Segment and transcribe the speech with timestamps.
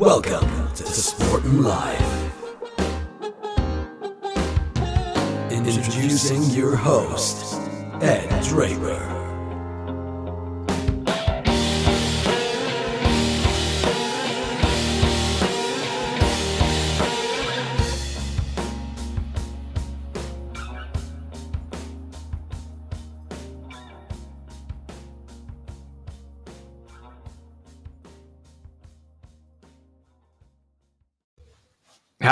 [0.00, 2.32] Welcome to Sporting Live.
[5.50, 7.60] Introducing your host,
[8.00, 9.19] Ed Draper.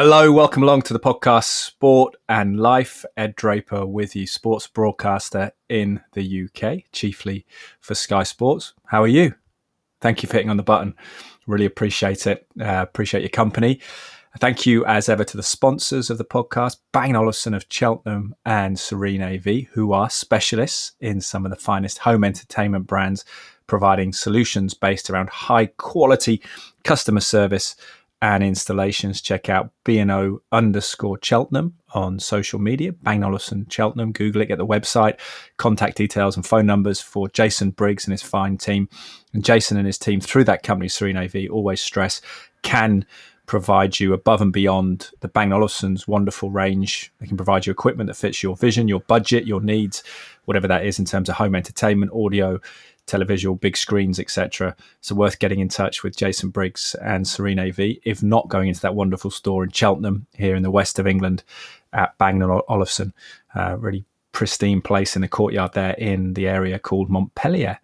[0.00, 3.04] Hello, welcome along to the podcast Sport and Life.
[3.16, 7.44] Ed Draper with you, sports broadcaster in the UK, chiefly
[7.80, 8.74] for Sky Sports.
[8.84, 9.34] How are you?
[10.00, 10.94] Thank you for hitting on the button.
[11.48, 12.46] Really appreciate it.
[12.60, 13.80] Uh, appreciate your company.
[14.38, 18.78] Thank you, as ever, to the sponsors of the podcast, Bang Olufsen of Cheltenham and
[18.78, 23.24] Serene AV, who are specialists in some of the finest home entertainment brands,
[23.66, 26.40] providing solutions based around high quality
[26.84, 27.74] customer service
[28.20, 34.46] and installations, check out BNO underscore Cheltenham on social media, Bang Olufsen Cheltenham, Google it,
[34.46, 35.18] get the website,
[35.56, 38.88] contact details and phone numbers for Jason Briggs and his fine team.
[39.32, 42.20] And Jason and his team through that company, Serene AV, always stress
[42.62, 43.06] can
[43.46, 47.12] provide you above and beyond the Bang Olufsen's wonderful range.
[47.18, 50.02] They can provide you equipment that fits your vision, your budget, your needs,
[50.44, 52.60] whatever that is in terms of home entertainment, audio,
[53.08, 54.76] televisual, big screens, etc.
[55.00, 58.80] So worth getting in touch with Jason Briggs and Serene AV, if not going into
[58.82, 61.42] that wonderful store in Cheltenham here in the west of England
[61.92, 63.12] at Bang Olufsen.
[63.54, 67.80] Uh, really pristine place in the courtyard there in the area called Montpellier.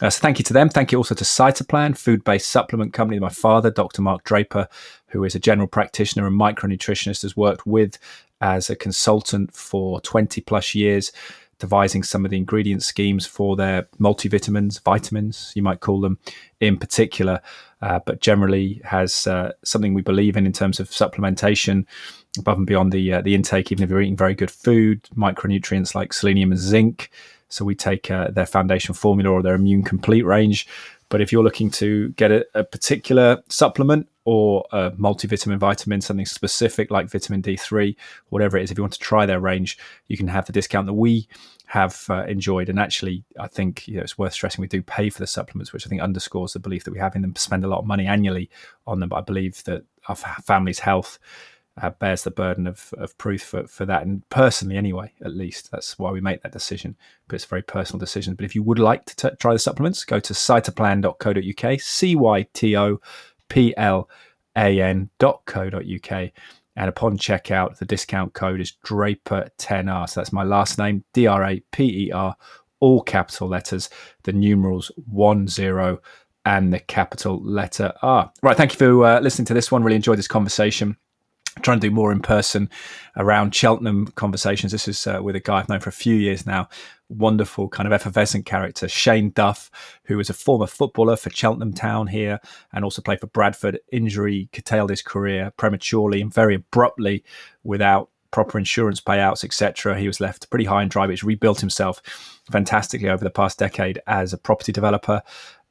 [0.00, 0.68] Uh, so thank you to them.
[0.68, 3.18] Thank you also to Cytoplan, food-based supplement company.
[3.18, 4.02] My father, Dr.
[4.02, 4.68] Mark Draper,
[5.08, 7.98] who is a general practitioner and micronutritionist, has worked with
[8.40, 11.10] as a consultant for 20 plus years
[11.58, 16.18] devising some of the ingredient schemes for their multivitamins, vitamins, you might call them
[16.60, 17.40] in particular,
[17.82, 21.86] uh, but generally has uh, something we believe in in terms of supplementation
[22.38, 23.72] above and beyond the uh, the intake.
[23.72, 27.10] Even if you're eating very good food, micronutrients like selenium and zinc.
[27.48, 30.66] So we take uh, their foundation formula or their immune complete range.
[31.08, 36.26] But if you're looking to get a, a particular supplement or a multivitamin vitamin, something
[36.26, 37.94] specific like vitamin D3,
[38.30, 39.78] whatever it is, if you want to try their range,
[40.08, 41.28] you can have the discount that we
[41.66, 42.68] have uh, enjoyed.
[42.68, 45.72] And actually, I think you know, it's worth stressing we do pay for the supplements,
[45.72, 47.86] which I think underscores the belief that we have in them, spend a lot of
[47.86, 48.50] money annually
[48.86, 49.08] on them.
[49.08, 51.18] But I believe that our family's health
[51.80, 54.02] uh, bears the burden of, of proof for, for that.
[54.02, 56.96] And personally, anyway, at least, that's why we make that decision.
[57.28, 58.34] But it's a very personal decision.
[58.34, 62.46] But if you would like to t- try the supplements, go to cytoplan.co.uk, C Y
[62.54, 62.98] T O
[63.48, 64.08] P L
[64.56, 66.30] A N.co.uk.
[66.78, 70.08] And upon checkout, the discount code is Draper10R.
[70.08, 72.36] So that's my last name, D R A P E R,
[72.80, 73.90] all capital letters,
[74.24, 75.46] the numerals 10
[76.46, 78.30] and the capital letter R.
[78.42, 78.56] Right.
[78.56, 79.82] Thank you for uh, listening to this one.
[79.82, 80.96] Really enjoyed this conversation
[81.62, 82.68] trying to do more in person
[83.16, 84.72] around Cheltenham conversations.
[84.72, 86.68] This is uh, with a guy I've known for a few years now.
[87.08, 89.70] Wonderful, kind of effervescent character, Shane Duff,
[90.04, 92.40] who was a former footballer for Cheltenham Town here
[92.72, 93.78] and also played for Bradford.
[93.92, 97.24] Injury curtailed his career prematurely and very abruptly
[97.62, 99.98] without proper insurance payouts, etc.
[99.98, 102.02] He was left pretty high and dry, but rebuilt himself
[102.50, 105.22] fantastically over the past decade as a property developer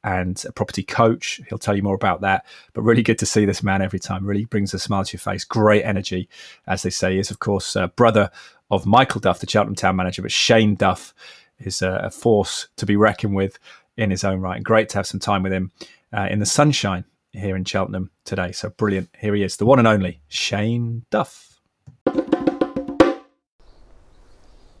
[0.06, 1.40] and a property coach.
[1.48, 2.46] He'll tell you more about that.
[2.74, 4.24] But really good to see this man every time.
[4.24, 5.44] Really brings a smile to your face.
[5.44, 6.28] Great energy,
[6.68, 7.14] as they say.
[7.14, 8.30] He is, of course, uh, brother
[8.70, 10.22] of Michael Duff, the Cheltenham Town manager.
[10.22, 11.12] But Shane Duff
[11.58, 13.58] is uh, a force to be reckoned with
[13.96, 14.56] in his own right.
[14.56, 15.72] And great to have some time with him
[16.16, 18.52] uh, in the sunshine here in Cheltenham today.
[18.52, 19.10] So brilliant.
[19.18, 21.60] Here he is, the one and only Shane Duff.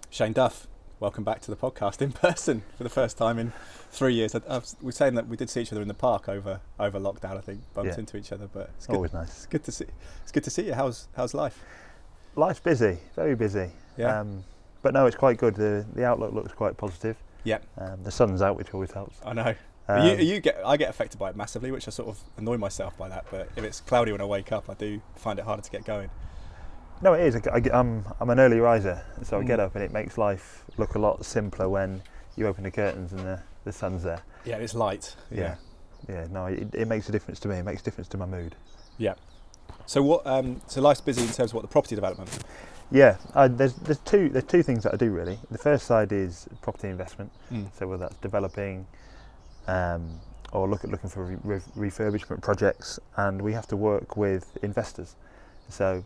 [0.08, 0.68] Shane Duff,
[0.98, 3.52] welcome back to the podcast in person for the first time in
[3.90, 4.34] three years.
[4.34, 6.28] I, I was, we are saying that we did see each other in the park
[6.28, 7.36] over over lockdown.
[7.36, 7.98] I think bumped yeah.
[7.98, 9.28] into each other, but it's good, always nice.
[9.28, 9.86] It's good to see.
[10.22, 10.74] It's good to see you.
[10.74, 11.62] How's how's life?
[12.34, 13.70] Life's busy, very busy.
[13.96, 14.20] Yeah.
[14.20, 14.44] Um,
[14.82, 15.54] but no, it's quite good.
[15.54, 17.16] The the outlook looks quite positive.
[17.44, 17.58] Yeah.
[17.78, 19.18] Um, the sun's out, which always helps.
[19.24, 19.54] I know.
[19.88, 22.56] Um, you, you, get I get affected by it massively, which I sort of annoy
[22.56, 23.24] myself by that.
[23.30, 25.84] But if it's cloudy when I wake up, I do find it harder to get
[25.84, 26.10] going.
[27.02, 27.36] No, it is.
[27.46, 29.64] I, am I'm, I'm an early riser, so I get mm.
[29.64, 32.02] up and it makes life look a lot simpler when
[32.36, 34.22] you open the curtains and the, the sun's there.
[34.44, 35.14] Yeah, it's light.
[35.30, 35.56] Yeah,
[36.08, 36.14] yeah.
[36.14, 37.56] yeah no, it, it, makes a difference to me.
[37.56, 38.54] It makes a difference to my mood.
[38.98, 39.14] Yeah.
[39.86, 40.26] So what?
[40.26, 42.30] Um, so life's busy in terms of what the property development.
[42.90, 45.38] Yeah, I, there's there's two there's two things that I do really.
[45.50, 47.32] The first side is property investment.
[47.52, 47.66] Mm.
[47.76, 48.86] So whether that's developing,
[49.66, 50.20] um,
[50.52, 55.16] or look at looking for re- refurbishment projects, and we have to work with investors.
[55.68, 56.04] So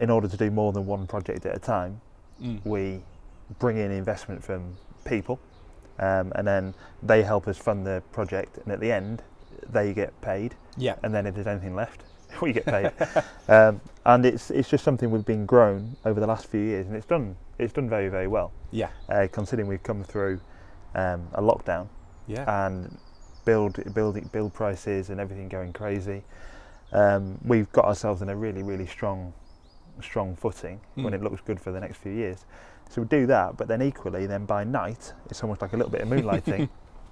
[0.00, 2.00] in order to do more than one project at a time,
[2.42, 2.60] mm.
[2.64, 3.00] we
[3.58, 5.38] bring in investment from people,
[5.98, 8.58] um, and then they help us fund the project.
[8.58, 9.22] And at the end,
[9.70, 10.96] they get paid, Yeah.
[11.02, 12.02] and then if there's anything left,
[12.40, 12.90] we get paid.
[13.48, 16.96] um, and it's it's just something we've been grown over the last few years, and
[16.96, 18.52] it's done it's done very very well.
[18.70, 18.90] Yeah.
[19.08, 20.40] Uh, considering we've come through
[20.94, 21.88] um, a lockdown
[22.26, 22.66] Yeah.
[22.66, 22.98] and
[23.44, 26.24] build build build prices and everything going crazy,
[26.92, 29.32] um, we've got ourselves in a really really strong
[30.02, 31.14] strong footing when Mm.
[31.14, 32.44] it looks good for the next few years.
[32.90, 35.90] So we do that, but then equally, then by night, it's almost like a little
[35.90, 36.68] bit of moonlighting.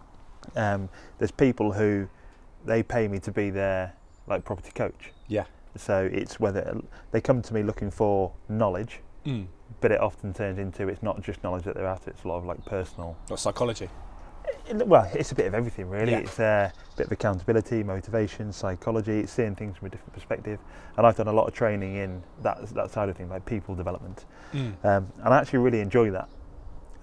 [0.57, 0.89] um,
[1.19, 2.09] there's people who
[2.65, 3.93] they pay me to be their
[4.27, 5.13] like property coach.
[5.29, 5.45] Yeah.
[5.77, 6.81] So it's whether
[7.11, 9.47] they come to me looking for knowledge, Mm.
[9.81, 12.11] but it often turns into it's not just knowledge that they're after.
[12.11, 13.17] It's a lot of like personal.
[13.31, 13.89] Or psychology.
[14.71, 16.13] Well, it's a bit of everything really.
[16.13, 16.19] Yeah.
[16.19, 19.21] It's uh, a bit of accountability, motivation, psychology.
[19.21, 20.59] It's seeing things from a different perspective.
[20.97, 23.75] And I've done a lot of training in that that side of things, like people
[23.75, 24.25] development.
[24.53, 24.85] Mm.
[24.85, 26.29] Um, and I actually really enjoy that.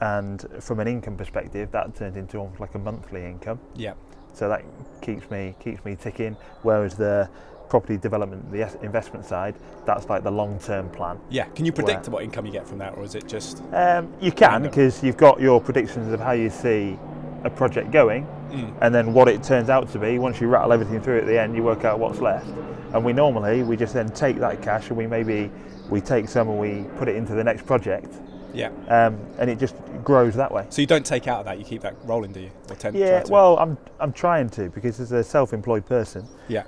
[0.01, 3.59] And from an income perspective, that turns into almost like a monthly income.
[3.75, 3.93] Yeah.
[4.33, 4.63] So that
[5.01, 6.37] keeps me keeps me ticking.
[6.61, 7.29] Whereas the
[7.67, 9.55] property development, the investment side,
[9.85, 11.19] that's like the long term plan.
[11.29, 11.45] Yeah.
[11.49, 12.13] Can you predict Wow.
[12.15, 13.61] what income you get from that, or is it just?
[13.73, 16.97] Um, you can because you've got your predictions of how you see
[17.43, 18.73] a project going, Mm.
[18.81, 20.17] and then what it turns out to be.
[20.17, 22.47] Once you rattle everything through at the end, you work out what's left.
[22.93, 25.51] And we normally we just then take that cash and we maybe
[25.89, 28.11] we take some and we put it into the next project,
[28.53, 28.69] Yeah.
[28.87, 30.65] um, and it just grows that way.
[30.69, 32.49] So you don't take out of that; you keep that rolling, do you?
[32.69, 36.63] Or tend Yeah, well, I'm I'm trying to because as a self-employed person, Yeah.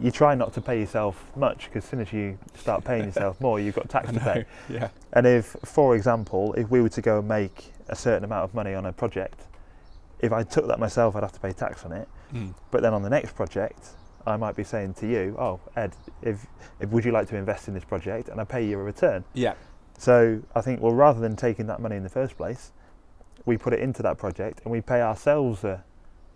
[0.00, 3.38] you try not to pay yourself much because as soon as you start paying yourself
[3.42, 4.44] more, you've got tax to pay.
[4.70, 4.88] Yeah.
[5.12, 8.54] And if, for example, if we were to go and make a certain amount of
[8.54, 9.42] money on a project,
[10.22, 12.08] if I took that myself, I'd have to pay tax on it.
[12.32, 12.54] Mm.
[12.70, 13.90] But then on the next project,
[14.26, 16.46] I might be saying to you, "Oh, Ed, if,
[16.78, 19.24] if would you like to invest in this project?" And I pay you a return.
[19.34, 19.54] Yeah.
[19.98, 22.72] So I think, well, rather than taking that money in the first place,
[23.44, 25.84] we put it into that project and we pay ourselves a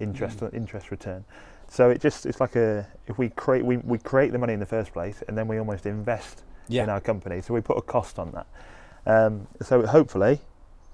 [0.01, 0.55] interest Mm.
[0.55, 1.25] interest return.
[1.69, 4.61] So it just it's like a if we create we, we create the money in
[4.61, 6.43] the first place and then we almost invest
[6.85, 7.41] in our company.
[7.43, 8.47] So we put a cost on that.
[9.07, 10.41] Um, so hopefully,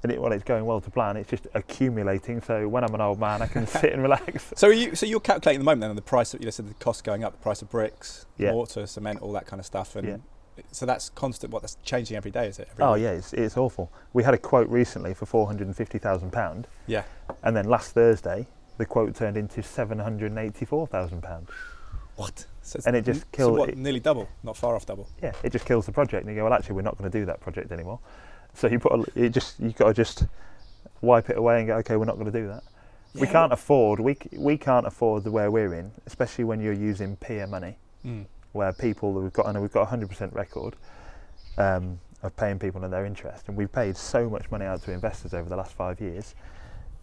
[0.02, 1.16] and it, well, it's going well to plan.
[1.16, 2.40] It's just accumulating.
[2.40, 4.52] So when I'm an old man, I can sit and relax.
[4.56, 6.68] So you so you're calculating at the moment then on the price of you said
[6.68, 8.52] the cost going up, the price of bricks, Yeah.
[8.52, 10.16] mortar, cement, all that kind of stuff, and Yeah.
[10.72, 11.52] so that's constant.
[11.52, 12.68] What that's changing every day, is it?
[12.72, 13.02] Every Oh week?
[13.02, 13.92] yeah, it's, it's awful.
[14.12, 17.02] We had a quote recently for four hundred and fifty thousand pound, Yeah.
[17.42, 18.46] and then last Thursday
[18.78, 21.48] the quote turned into seven hundred and eighty-four thousand pound.
[22.16, 22.46] What?
[22.62, 25.08] So it's And it just so killed- what, it- nearly double, not far off double.
[25.22, 26.24] Yeah, it just kills the project.
[26.26, 27.98] And you go, well, actually, we're not going to do that project anymore.
[28.54, 30.26] So you put a, it just you got to just
[31.00, 32.62] wipe it away and go, okay, we're not going to do that.
[33.14, 37.16] we can't afford we we can't afford the where we're in, especially when you're using
[37.16, 37.76] peer money,
[38.06, 38.24] Mm.
[38.52, 40.74] where people we've got and we've got a hundred percent record
[41.58, 44.92] um, of paying people in their interest, and we've paid so much money out to
[44.92, 46.34] investors over the last five years,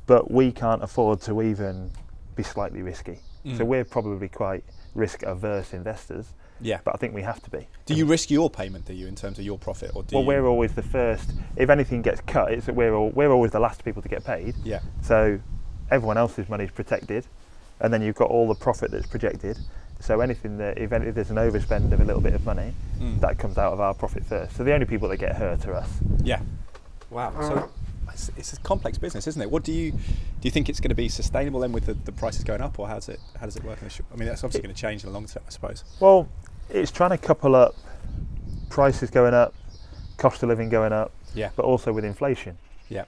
[0.05, 1.91] but we can't afford to even
[2.35, 3.19] be slightly risky.
[3.55, 3.67] So Mm.
[3.67, 4.63] we're probably quite
[4.95, 6.80] risk averse investors, Yeah.
[6.84, 7.68] but I think we have to be.
[7.86, 8.86] Do you risk your payment?
[8.86, 10.28] Do you in terms of your profit, or do well, you?
[10.28, 11.31] we're always the first.
[11.56, 14.24] If anything gets cut, it's that we're all, we're always the last people to get
[14.24, 14.56] paid.
[14.63, 14.80] yeah.
[15.01, 15.39] So
[15.92, 17.25] everyone else's money is protected,
[17.80, 19.57] and then you've got all the profit that's projected.
[20.00, 22.74] So anything that if, any, if there's an overspend of a little bit of money,
[23.00, 23.19] Mm.
[23.22, 24.56] that comes out of our profit first.
[24.56, 25.89] So the only people that get hurt are us.
[26.24, 26.42] Yeah.
[27.12, 27.31] Wow.
[27.39, 27.69] So
[28.17, 29.50] it's, it's a complex business, isn't it?
[29.51, 29.97] What do you do?
[30.41, 32.88] You think it's going to be sustainable then with the, the prices going up, or
[32.88, 34.07] how does it how does it work in the short?
[34.13, 35.83] I mean, that's obviously going to change in the long term, I suppose.
[36.00, 36.27] Well,
[36.69, 37.75] it's trying to couple up
[38.69, 39.53] prices going up,
[40.17, 41.50] cost of living going up, Yeah.
[41.55, 42.57] but also with inflation.
[42.89, 43.05] Yeah.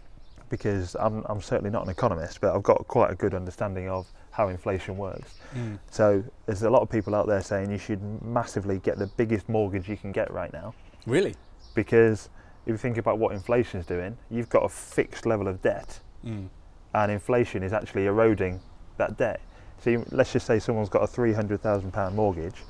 [0.50, 4.08] Because I'm, I'm certainly not an economist, but I've got quite a good understanding of
[4.32, 5.36] how inflation works.
[5.56, 5.80] Mm.
[5.92, 9.50] So there's a lot of people out there saying you should massively get the biggest
[9.50, 10.74] mortgage you can get right now
[11.06, 11.36] Really?
[11.76, 12.30] because
[12.70, 16.00] if you think about what inflation is doing, you've got a fixed level of debt
[16.26, 16.50] Mm.
[16.94, 18.60] and inflation is actually eroding
[18.98, 19.40] that debt.
[19.80, 22.62] So you, let's just say someone's got a £300,000 mortgage.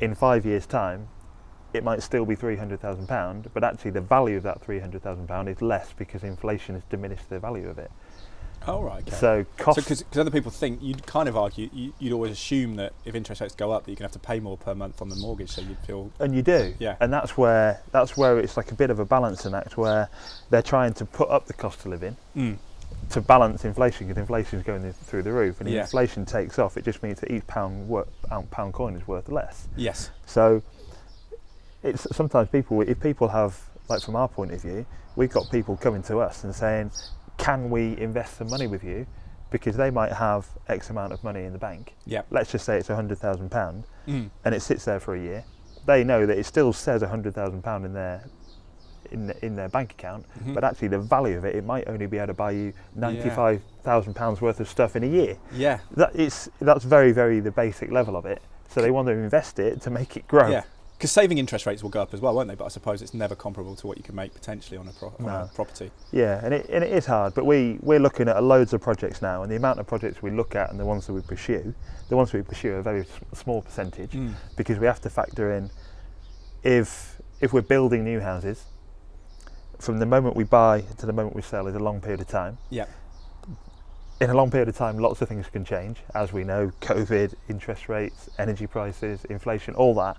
[0.00, 1.06] In five years' time,
[1.72, 6.24] it might still be £300,000, but actually the value of that £300,000 is less because
[6.24, 7.92] inflation has diminished the value of it.
[8.66, 9.06] Oh right.
[9.06, 9.16] Okay.
[9.16, 12.92] So cost because other people think you'd kind of argue you, you'd always assume that
[13.04, 15.00] if interest rates go up that you're going to have to pay more per month
[15.00, 16.96] on the mortgage so you'd feel and you do Yeah.
[17.00, 20.08] and that's where that's where it's like a bit of a balancing act where
[20.50, 22.56] they're trying to put up the cost of living mm.
[23.10, 25.82] to balance inflation because inflation is going through the roof and if Yeah.
[25.82, 27.88] inflation takes off it just means that each pound,
[28.50, 30.62] pound coin is worth less yes so
[31.82, 34.84] it's sometimes people if people have like from our point of view
[35.16, 36.90] we've got people coming to us and saying
[37.38, 39.06] can we invest some money with you
[39.50, 42.76] because they might have x amount of money in the bank yeah let's just say
[42.76, 44.28] it's a hundred thousand pound mm.
[44.44, 45.44] and it sits there for a year,
[45.86, 48.24] they know that it still says a hundred thousand pound in their
[49.10, 50.52] in in their bank account, Mhm.
[50.54, 53.30] but actually the value of it, it might only be able to buy you ninety
[53.30, 55.36] five thousand pounds worth of stuff in a year.
[55.52, 55.78] Yeah.
[55.96, 58.42] That it's that's very very the basic level of it.
[58.68, 60.48] So they want to invest it to make it grow.
[60.50, 60.64] Yeah.
[60.98, 62.56] Because saving interest rates will go up as well, won't they?
[62.56, 65.14] But I suppose it's never comparable to what you can make potentially on a, pro-
[65.20, 65.92] on a property.
[66.10, 69.22] Yeah, and it, and it is hard, but we, we're looking at loads of projects
[69.22, 71.72] now, and the amount of projects we look at and the ones that we pursue,
[72.08, 74.34] the ones we pursue are a very small percentage Mm.
[74.56, 75.70] because we have to factor in
[76.64, 78.64] if, if we're building new houses,
[79.78, 82.26] from the moment we buy to the moment we sell is a long period of
[82.26, 82.58] time.
[82.70, 82.86] Yeah.
[84.20, 87.34] In a long period of time, lots of things can change, as we know COVID,
[87.48, 90.16] interest rates, energy prices, inflation, all that.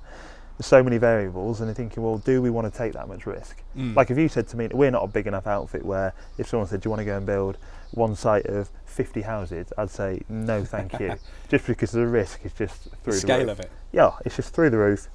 [0.60, 3.26] There's so many variables, and you're thinking, well, do we want to take that much
[3.26, 3.64] risk?
[3.78, 3.96] Mm.
[3.96, 6.68] Like if you said to me, we're not a big enough outfit where if someone
[6.68, 7.58] said, do you want to go and build
[7.92, 11.16] one site of 50 houses, I'd say no, thank you,
[11.50, 13.50] just because the risk is just the through the, scale roof.
[13.52, 13.72] of it.
[13.94, 15.08] Yeah, it's just through the roof,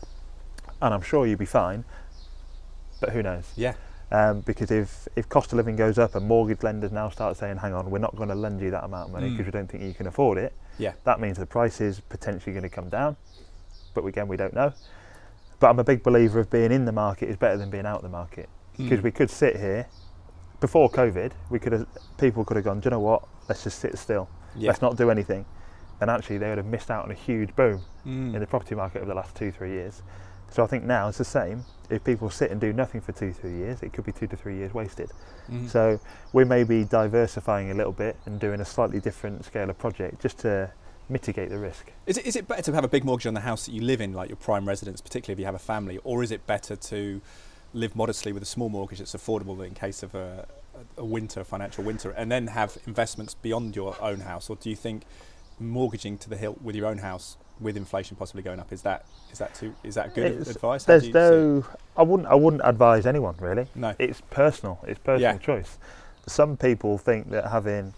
[0.80, 1.84] and I'm sure you'll be fine,
[3.02, 3.52] but who knows?
[3.54, 3.74] Yeah.
[4.10, 7.58] Um, because if, if cost of living goes up and mortgage lenders now start saying,
[7.58, 9.32] hang on, we're not going to lend you that amount of money Mm.
[9.36, 10.92] because we don't think you can afford it, Yeah.
[11.04, 13.16] that means the price is potentially going to come down.
[13.92, 14.72] But again, we don't know.
[15.60, 17.96] But I'm a big believer of being in the market is better than being out
[17.96, 19.04] of the market because Mm.
[19.04, 19.86] we could sit here
[20.60, 21.32] before COVID.
[21.50, 21.86] We could have
[22.18, 22.80] people could have gone.
[22.80, 23.22] Do you know what?
[23.48, 24.28] Let's just sit still.
[24.56, 24.68] Yeah.
[24.68, 25.44] Let's not do anything.
[26.00, 28.34] And actually, they would have missed out on a huge boom Mm.
[28.34, 30.02] in the property market over the last two, three years.
[30.50, 31.64] So I think now it's the same.
[31.90, 34.36] If people sit and do nothing for two, three years, it could be two to
[34.36, 35.10] three years wasted.
[35.50, 35.68] Mhm.
[35.68, 36.00] So
[36.32, 40.20] we may be diversifying a little bit and doing a slightly different scale of project
[40.20, 40.70] just to
[41.08, 41.92] mitigate the risk.
[42.06, 43.80] Is it, is it better to have a big mortgage on the house that you
[43.82, 46.46] live in, like your prime residence, particularly if you have a family, or is it
[46.46, 47.20] better to
[47.72, 50.46] live modestly with a small mortgage that's affordable in case of a,
[50.96, 54.48] a winter, financial winter, and then have investments beyond your own house?
[54.48, 55.02] Or do you think
[55.58, 59.04] mortgaging to the hilt with your own house, with inflation possibly going up, is that
[59.30, 60.84] is that too is that good It's- advice?
[60.84, 61.30] There's you see it?
[61.30, 61.64] no,
[61.96, 63.66] I wouldn't, I wouldn't advise anyone really.
[63.74, 63.94] no.
[63.98, 64.80] It's personal.
[64.86, 65.38] It's personal Yeah.
[65.38, 65.78] choice.
[66.26, 67.94] Some people think that having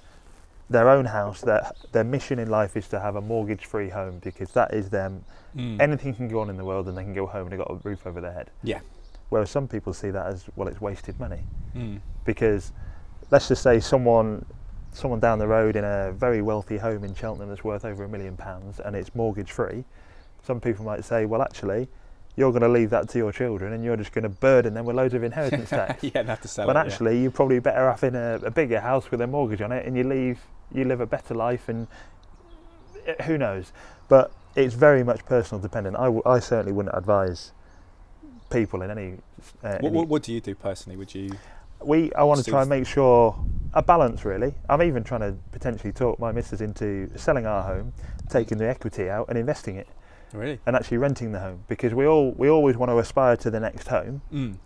[0.68, 4.50] their own house, that their mission in life is to have a mortgage-free home because
[4.52, 5.24] that is them.
[5.56, 5.80] Mm.
[5.80, 7.70] Anything can go on in the world, and they can go home and they've got
[7.70, 8.50] a roof over their head.
[8.62, 8.80] Yeah.
[9.28, 11.40] Whereas some people see that as well, it's wasted money
[11.76, 12.00] Mm.
[12.24, 12.72] because
[13.30, 14.44] let's just say someone
[14.92, 18.08] someone down the road in a very wealthy home in Cheltenham that's worth over a
[18.08, 19.84] million pounds and it's mortgage free,
[20.42, 21.86] some people might say, well, actually,
[22.36, 24.86] you're going to leave that to your children and you're just going to burden them
[24.86, 26.02] with loads of inheritance tax.
[26.02, 26.80] yeah, and have to sell when it.
[26.80, 26.84] yeah.
[26.86, 29.84] actually, you're probably better off in a, a bigger house with a mortgage on it
[29.86, 30.38] and you leave,
[30.72, 31.86] you live a better life and
[33.06, 33.72] eh, who knows.
[34.08, 35.96] But it's very much personal dependent.
[35.96, 37.52] I, w- I certainly wouldn't advise
[38.50, 39.14] people in any.
[39.62, 40.96] Uh, What, any- what, what do you do personally?
[40.96, 41.30] Would you?
[41.84, 43.36] we I want to try and make sure
[43.74, 44.54] a balance really.
[44.68, 47.92] I'm even trying to potentially talk my missus into selling our home,
[48.30, 49.86] taking the equity out and investing it
[50.32, 50.58] Really?
[50.66, 53.60] and actually renting the home because we all we always want to aspire to the
[53.60, 54.56] next home, Mm.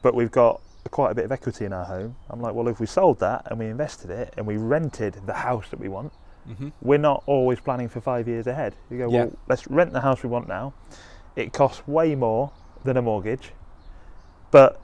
[0.00, 0.60] but we've got
[0.90, 2.16] quite a bit of equity in our home.
[2.28, 5.34] I'm like, well, if we sold that and we invested it and we rented the
[5.34, 6.12] house that we want,
[6.46, 8.74] hmm we're not always planning for five years ahead.
[8.90, 9.24] You go, Yeah.
[9.24, 10.74] well, let's rent the house we want now.
[11.36, 12.50] It costs way more
[12.84, 13.52] than a mortgage,
[14.50, 14.80] but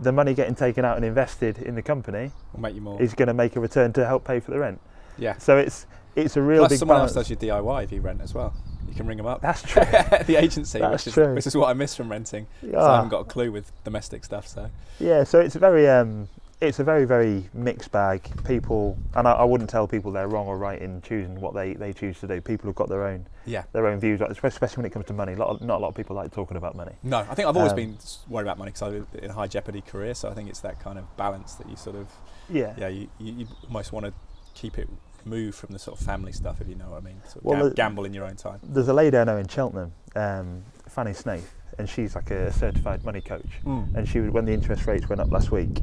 [0.00, 3.00] the money getting taken out and invested in the company Will make you more.
[3.00, 4.80] is going to make a return to help pay for the rent.
[5.18, 5.36] yeah.
[5.38, 7.16] So it's it's a real Plus, big someone balance.
[7.16, 8.54] else does your DIY if you rent as well.
[8.92, 9.40] You can ring them up.
[9.40, 9.82] That's true.
[10.26, 11.34] the agency, That's which is true.
[11.34, 12.46] which is what I miss from renting.
[12.60, 14.46] 'cause I haven't got a clue with domestic stuff.
[14.46, 14.68] So
[15.00, 16.28] yeah, so it's a very um,
[16.60, 18.20] it's a very very mixed bag.
[18.44, 21.72] People, and I, I wouldn't tell people they're wrong or right in choosing what they,
[21.72, 22.42] they choose to do.
[22.42, 23.64] People have got their own yeah.
[23.72, 25.32] their own views, especially when it comes to money.
[25.32, 26.92] A lot of, not a lot of people like talking about money.
[27.02, 27.96] No, I think I've always Um, been
[28.28, 30.12] worried about money because I was in a high jeopardy career.
[30.12, 32.08] So I think it's that kind of balance that you sort of
[32.50, 32.74] Yeah.
[32.76, 34.12] yeah you, you, you almost want to
[34.54, 34.86] keep it
[35.24, 37.20] removed from the sort of family stuff if you know what I mean.
[37.24, 38.60] Sort of Well, gam- gamble in your own time.
[38.62, 43.04] There's a lady I know in Cheltenham, um, Fanny Snaith, and she's like a certified
[43.04, 43.48] money coach.
[43.64, 45.80] And she, was- when the interest rates went up last week,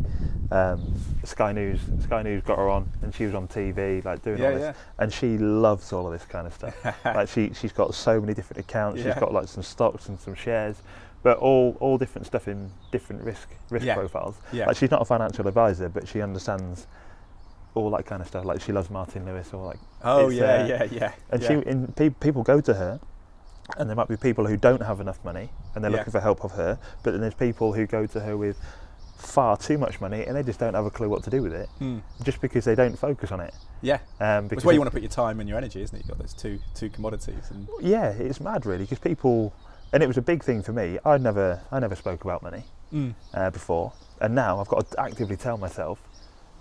[0.51, 0.93] um,
[1.23, 4.51] Sky News, Sky News got her on, and she was on TV, like doing all
[4.51, 4.73] this, yeah.
[4.99, 6.75] and she loves all of this kind of stuff.
[7.05, 8.99] like she, she's got so many different accounts.
[8.99, 9.13] Yeah.
[9.13, 10.77] She's got like some stocks and some shares,
[11.21, 13.95] but all, all different stuff in different risk risk Yeah.
[13.95, 14.37] profiles.
[14.51, 14.67] Yeah.
[14.67, 16.87] Like she's not a financial advisor, but she understands
[17.79, 18.45] all that kind of stuff.
[18.45, 21.11] Like she loves Martin Lewis, or like oh yeah, uh, yeah, yeah.
[21.31, 21.47] and yeah.
[21.47, 22.99] she and pe- people go to her,
[23.77, 25.97] and there might be people who don't have enough money and they're Yeah.
[25.97, 26.79] looking for help of her.
[27.03, 28.57] But then there's people who go to her with
[29.17, 31.53] far too much money and they just don't have a clue what to do with
[31.53, 31.99] it, Hmm.
[32.23, 33.53] just because they don't focus on it.
[33.81, 33.99] Yeah.
[34.19, 35.99] Um, It's because where you want to put your time and your energy, isn't it?
[36.05, 37.51] You've got those two two commodities.
[37.51, 39.53] And Yeah, it's mad really because people,
[39.93, 40.97] and it was a big thing for me.
[41.05, 43.13] I never, I never spoke about money Mm.
[43.35, 45.99] uh, before, and now I've got to actively tell myself,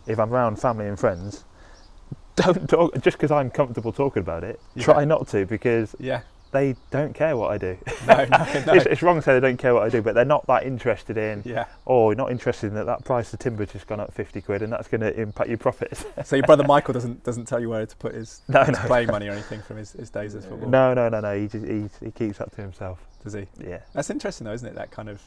[0.08, 1.44] if I'm around family and friends,
[2.36, 4.60] don't talk just because I'm comfortable talking about it.
[4.74, 4.84] Yeah.
[4.84, 6.22] Try not to because yeah,
[6.52, 7.76] they don't care what I do.
[8.06, 8.72] No, no, no.
[8.74, 10.64] it's, it's wrong to say they don't care what I do, but they're not that
[10.64, 11.42] interested in.
[11.44, 11.66] Yeah.
[11.86, 14.62] Oh, or not interested in that that price of timber just gone up fifty quid,
[14.62, 16.06] and that's going to impact your profits.
[16.24, 18.84] So your brother Michael doesn't doesn't tell you where to put his, No, his no.
[18.86, 20.70] playing money or anything from his, his days as football.
[20.70, 21.38] no, no, no, no.
[21.38, 22.98] He just he, he keeps that to himself.
[23.24, 23.46] Does he?
[23.62, 23.80] Yeah.
[23.92, 24.74] That's interesting though, isn't it?
[24.76, 25.20] That kind of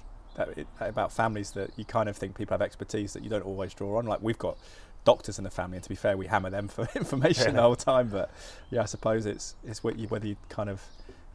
[0.79, 3.97] about families that you kind of think people have expertise that you don't always draw
[3.97, 4.05] on.
[4.05, 4.57] Like we've got
[5.03, 7.75] doctors in the family, and to be fair, we hammer them for information the whole
[7.75, 8.09] time.
[8.09, 8.31] But
[8.69, 10.81] yeah, I suppose it's it's what you, whether you kind of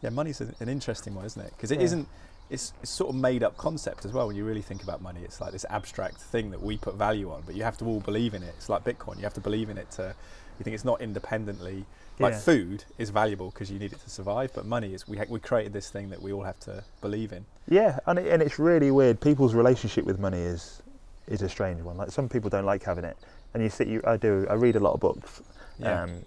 [0.03, 1.53] yeah, money's an, an interesting one, isn't it?
[1.57, 1.85] Because it Yeah.
[1.97, 2.07] not
[2.49, 5.21] It's, it's sort of made up concept as well when you really think about money.
[5.25, 8.01] It's like this abstract thing that we put value on, but you have to all
[8.01, 8.55] believe in it.
[8.57, 9.17] It's like Bitcoin.
[9.17, 10.15] You have to believe in it to.
[10.59, 11.85] You think it's not independently
[12.19, 12.39] like Yeah.
[12.41, 15.39] food is valuable because you need it to survive, but money is we ha- we
[15.41, 17.45] created this thing that we all have to believe in.
[17.69, 19.21] Yeah, and it, and it's really weird.
[19.21, 20.83] People's relationship with money is
[21.27, 21.97] is a strange one.
[21.97, 23.17] Like some people don't like having it,
[23.55, 23.89] and you sit.
[23.89, 24.47] You, I do.
[24.49, 25.43] I read a lot of books,
[25.79, 26.03] Yeah.
[26.05, 26.23] um,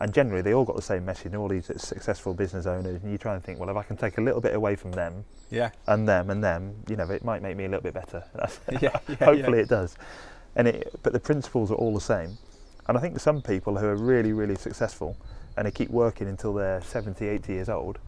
[0.00, 1.34] and generally they all got the same message.
[1.34, 4.18] All these successful business owners, and you try and think, well, if I can take
[4.18, 7.40] a little bit away from them Yeah, and them and them, you know, it might
[7.42, 8.24] make me a little bit better.
[8.82, 9.16] Yeah, yeah.
[9.24, 9.64] Hopefully yeah.
[9.64, 9.96] it does.
[10.56, 12.36] And it, but the principles are all the same.
[12.88, 15.16] And I think some people who are really, really successful
[15.56, 17.98] and they keep working until they're 70, 80 years old,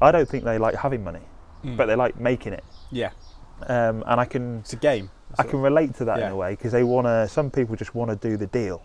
[0.00, 1.20] I don't think they like having money,
[1.64, 1.76] Mm.
[1.76, 2.64] but they like making it.
[2.90, 3.10] yeah,
[3.68, 5.10] Um, and I can it's a game.
[5.38, 7.26] I can relate to that in a way because they want to.
[7.28, 8.82] Some people just want to do the deal,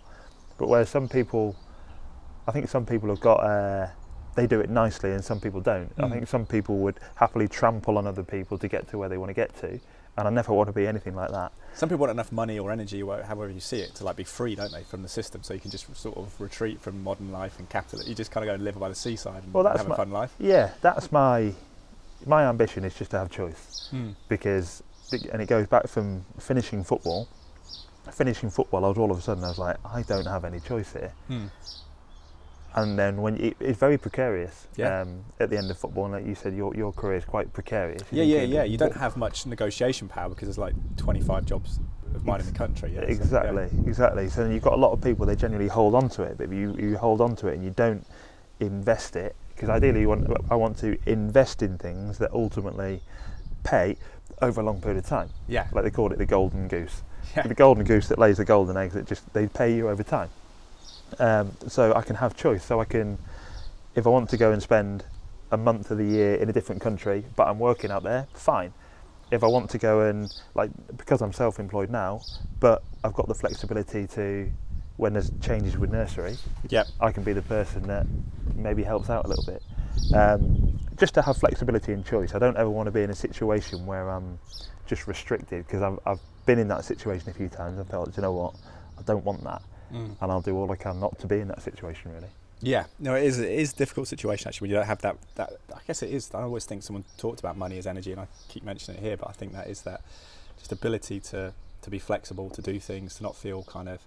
[0.57, 1.55] but whereas some people,
[2.47, 3.39] I think some people have got.
[3.43, 3.87] Uh,
[4.35, 5.91] they do it nicely, and some people don't.
[5.97, 6.11] I Mm.
[6.11, 9.29] think some people would happily trample on other people to get to where they want
[9.29, 9.79] to get to,
[10.19, 11.51] and I never want to be anything like that.
[11.73, 14.23] Some people want enough money or energy, or however you see it, to like be
[14.23, 15.43] free, don't they, from the system?
[15.43, 18.05] So you can just sort of retreat from modern life and capital.
[18.05, 19.95] You just kind of go and live by the seaside and Well, that's have a
[19.95, 20.33] fun life.
[20.39, 21.53] Yeah, that's my
[22.25, 23.89] my ambition is just to have choice
[24.27, 24.83] because,
[25.31, 27.27] and it goes back from finishing football.
[28.11, 30.59] Finishing football, I was all of a sudden I was like, I don't have any
[30.59, 31.13] choice here.
[31.29, 31.49] Mm.
[32.75, 35.01] And then when it, it's very precarious Yeah.
[35.01, 36.05] um, at the end of football.
[36.05, 38.03] And like you said, your your career is quite precarious.
[38.11, 38.63] Yeah, yeah, yeah.
[38.63, 41.79] You don't have much negotiation power because there's like 25 jobs
[42.15, 42.91] of mine in the country.
[42.93, 43.11] Yeah, so, yeah.
[43.11, 44.29] exactly, exactly.
[44.29, 45.25] So then you've got a lot of people.
[45.25, 47.63] They generally hold on to it, but if you you hold on to it and
[47.63, 48.05] you don't
[48.59, 53.01] invest it because ideally you want I want to invest in things that ultimately
[53.63, 53.97] pay
[54.41, 55.29] over a long period of time.
[55.47, 57.03] Yeah, Like they called it the golden goose.
[57.45, 60.29] the golden goose that lays the golden eggs that just they pay you over time.
[61.17, 62.63] Um, so I can have choice.
[62.63, 63.17] So I can,
[63.95, 65.03] if I want to go and spend
[65.51, 68.73] a month of the year in a different country, but I'm working out there, fine.
[69.31, 72.21] If I want to go and like because I'm self-employed now,
[72.59, 74.51] but I've got the flexibility to
[74.97, 76.83] when there's changes with nursery, yeah.
[76.99, 78.05] I can be the person that
[78.55, 79.63] maybe helps out a little bit.
[80.13, 82.35] Um, just to have flexibility and choice.
[82.35, 84.39] I don't ever want to be in a situation where I'm
[84.85, 88.13] just restricted because I've, I've been in that situation a few times and felt, "Do
[88.17, 88.55] you know what,
[88.97, 89.61] I don't want that.
[89.93, 90.15] Mm.
[90.21, 92.27] And I'll do all I can not to be in that situation, really.
[92.61, 93.39] Yeah, no, it is.
[93.39, 95.15] It is a difficult situation actually when you don't have that.
[95.35, 96.29] That I guess it is.
[96.33, 99.15] I always think someone talked about money as energy, and I keep mentioning it here.
[99.17, 100.01] But I think that is that
[100.57, 103.99] just ability to to be flexible, to do things, to not feel kind of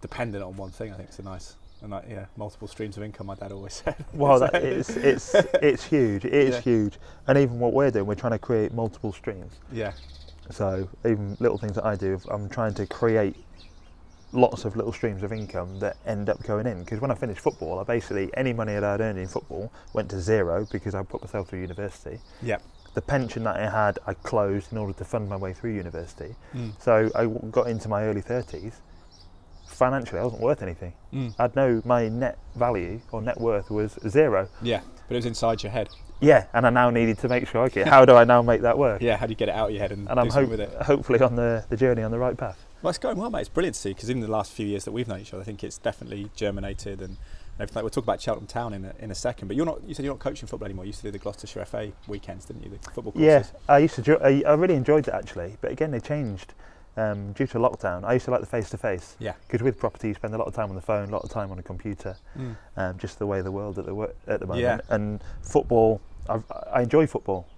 [0.00, 0.92] dependent on one thing.
[0.92, 3.26] I think it's a nice, and like, yeah, multiple streams of income.
[3.28, 4.04] My dad always said.
[4.12, 6.24] Well, So- that, it's, it's, it's huge.
[6.24, 6.60] It is Yeah.
[6.62, 6.98] huge.
[7.28, 9.52] And even what we're doing, we're trying to create multiple streams.
[9.72, 9.92] yeah,
[10.50, 13.36] So even little things that I do, I'm trying to create
[14.32, 16.80] lots of little streams of income that end up going in.
[16.80, 20.10] Because when I finished football, I basically any money that I'd earned in football went
[20.10, 22.18] to zero because I put myself through university.
[22.42, 22.58] yeah,
[22.94, 26.34] The pension that I had, I closed in order to fund my way through university.
[26.54, 26.72] mm.
[26.80, 28.74] So I got into my early 30s.
[29.66, 30.92] Financially, I wasn't worth anything.
[31.12, 31.34] Mm.
[31.38, 34.48] I'd know my net value or net worth was zero.
[34.62, 34.80] yeah.
[35.06, 35.88] But it was inside your head.
[36.20, 37.62] Yeah, and I now needed to make sure.
[37.66, 39.00] Okay, how do I now make that work?
[39.08, 40.60] Yeah, how do you get it out of your head and, And I'm hope, with
[40.60, 40.70] it?
[40.82, 42.58] hopefully on the, the journey on the right path.
[42.82, 43.40] Well, it's going well, mate.
[43.40, 45.42] It's brilliant to see because in the last few years that we've known each other,
[45.42, 47.16] I think it's definitely germinated and
[47.58, 47.82] everything.
[47.82, 49.48] We'll talk about Cheltenham Town in a, in a second.
[49.48, 49.82] But you're not.
[49.86, 50.84] You said you're not coaching football anymore.
[50.84, 52.70] You used to do the Gloucestershire FA weekends, didn't you?
[52.70, 53.22] The football courses.
[53.22, 54.02] Yeah, I used to.
[54.02, 56.54] jo- I, I really enjoyed that actually, but again they changed
[56.96, 58.04] um, due to lockdown.
[58.04, 59.32] I used to like the face to face Yeah.
[59.46, 61.30] because with property you spend a lot of time on the phone, a lot of
[61.30, 62.16] time on a computer.
[62.36, 62.56] Mm.
[62.76, 64.62] Um, just the way the world at the at the moment.
[64.62, 64.94] Yeah.
[64.94, 67.48] And football, I've, I enjoy football.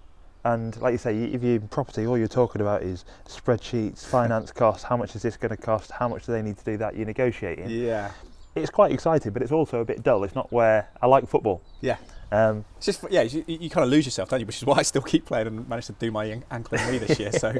[0.43, 4.51] And like you say, if you're in property, all you're talking about is spreadsheets, finance
[4.61, 4.83] costs.
[4.83, 5.91] How much is this going to cost?
[5.91, 6.95] How much do they need to do that?
[6.95, 7.69] You're negotiating.
[7.69, 8.11] Yeah.
[8.55, 10.23] It's quite exciting, but it's also a bit dull.
[10.23, 11.61] It's not where I like football.
[11.79, 11.97] Yeah.
[12.33, 14.45] Um, It's just yeah, you, you kind of lose yourself, don't you?
[14.45, 16.97] Which is why I still keep playing and managed to do my ankle and knee
[16.97, 17.31] this year.
[17.39, 17.53] So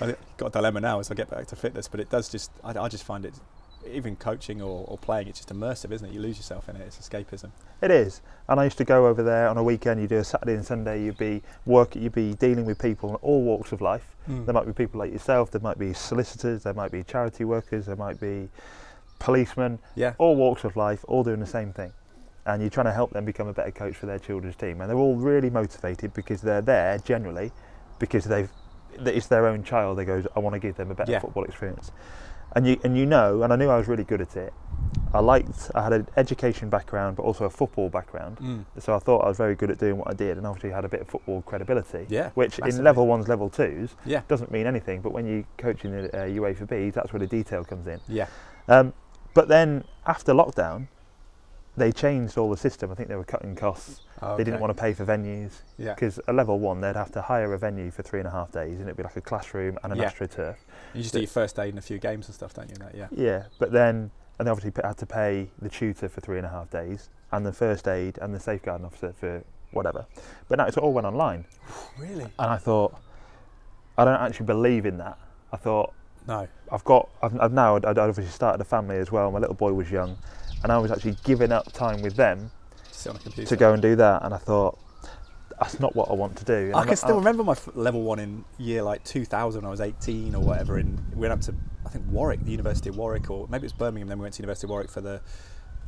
[0.00, 1.88] I've got a dilemma now as I get back to fitness.
[1.88, 3.34] But it does just I, I just find it
[3.92, 6.12] even coaching or, or playing it's just immersive, isn't it?
[6.14, 6.82] You lose yourself in it.
[6.82, 7.50] It's escapism.
[7.80, 10.00] It is, and I used to go over there on a weekend.
[10.00, 11.02] You do a Saturday and Sunday.
[11.04, 11.94] You'd be work.
[11.96, 14.16] You'd be dealing with people in all walks of life.
[14.28, 14.44] Mm.
[14.46, 15.50] There might be people like yourself.
[15.50, 16.62] There might be solicitors.
[16.64, 17.86] There might be charity workers.
[17.86, 18.48] There might be
[19.18, 19.78] policemen.
[19.94, 20.14] Yeah.
[20.18, 21.92] All walks of life, all doing the same thing.
[22.46, 24.80] and you're trying to help them become a better coach for their children's team.
[24.80, 27.52] And they're all really motivated because they're there generally
[27.98, 28.50] because they've
[29.04, 29.98] it's their own child.
[29.98, 31.18] They goes, I want to give them a better Yeah.
[31.20, 31.92] football experience.
[32.52, 34.52] And you and you know, and I knew I was really good at it.
[35.12, 35.70] I liked.
[35.74, 38.38] I had an education background, but also a football background.
[38.38, 38.64] Mm.
[38.78, 40.84] So I thought I was very good at doing what I did, and obviously had
[40.84, 42.06] a bit of football credibility.
[42.08, 42.78] Yeah, Which massively.
[42.78, 44.22] in level ones, level twos, Yeah.
[44.28, 45.00] doesn't mean anything.
[45.00, 48.00] But when you coach in the uh, UEFA Bs, that's where the detail comes in.
[48.08, 48.26] Yeah.
[48.68, 48.92] Um,
[49.34, 50.88] but then after lockdown,
[51.78, 52.90] they changed all the system.
[52.90, 54.00] I think they were cutting costs.
[54.36, 55.94] They didn't want to pay for venues Yeah.
[55.94, 58.50] because at level one they'd have to hire a venue for three and a half
[58.50, 60.10] days, and it'd be like a classroom and an Yeah.
[60.10, 60.56] astroturf.
[60.94, 62.76] You just do your first aid and a few games and stuff, don't you?
[62.76, 63.06] That, yeah.
[63.12, 66.50] Yeah, but then and they obviously had to pay the tutor for three and a
[66.50, 70.06] half days, and the first aid and the safeguarding officer for whatever.
[70.48, 71.44] But now it's all went online,
[71.98, 72.22] Really?
[72.24, 72.94] and I thought
[73.96, 75.18] I don't actually believe in that.
[75.52, 75.92] I thought
[76.26, 76.46] No.
[76.70, 79.30] I've got I've, I've now I'd, I'd obviously started a family as well.
[79.30, 80.16] My little boy was young,
[80.62, 82.50] and I was actually giving up time with them
[82.90, 83.48] Sit on a computer.
[83.48, 84.24] to go and do that.
[84.24, 84.78] And I thought
[85.60, 86.54] that's not what I want to do.
[86.66, 89.66] And I I'm can still I- remember my level one in year like 2000 when
[89.66, 90.78] I was 18 or whatever.
[90.78, 91.54] And we went up to
[91.86, 94.08] I think Warwick, the University of Warwick, or maybe it was Birmingham.
[94.08, 95.20] Then we went to University of Warwick for the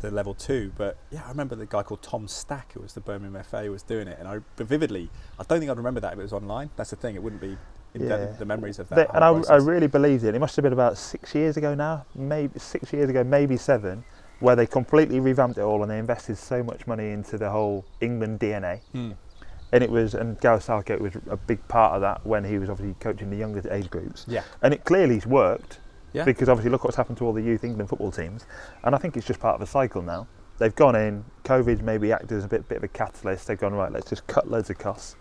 [0.01, 0.73] the level two.
[0.79, 3.83] But yeah, I remember the guy called Tom Stack, who was the Birmingham FA, was
[3.83, 4.17] doing it.
[4.19, 6.71] And I vividly, I don't think I'd remember that if it was online.
[6.77, 7.59] That's the thing; it wouldn't be
[7.93, 8.17] in Yeah.
[8.17, 9.09] the, the memories of that.
[9.11, 10.35] Whole and I, I really believed it.
[10.35, 14.03] It must have been about six years ago now, maybe six years ago, maybe seven,
[14.41, 17.85] where they completely revamped it all and they invested so much money into the whole
[18.01, 18.81] England DNA.
[18.93, 19.13] Hmm.
[19.73, 22.69] And it was, and Gareth Southgate was a big part of that when he was
[22.69, 24.25] obviously coaching the younger age groups.
[24.27, 24.43] Yeah.
[24.63, 25.79] And it clearly's worked
[26.13, 26.25] Yeah.
[26.25, 28.47] because obviously look what's happened to all the youth England football teams.
[28.83, 30.27] And I think it's just part of a cycle now.
[30.59, 33.47] They've gone in, COVID maybe acted as a bit, bit of a catalyst.
[33.47, 35.17] They've gone, right, let's just cut loads of costs.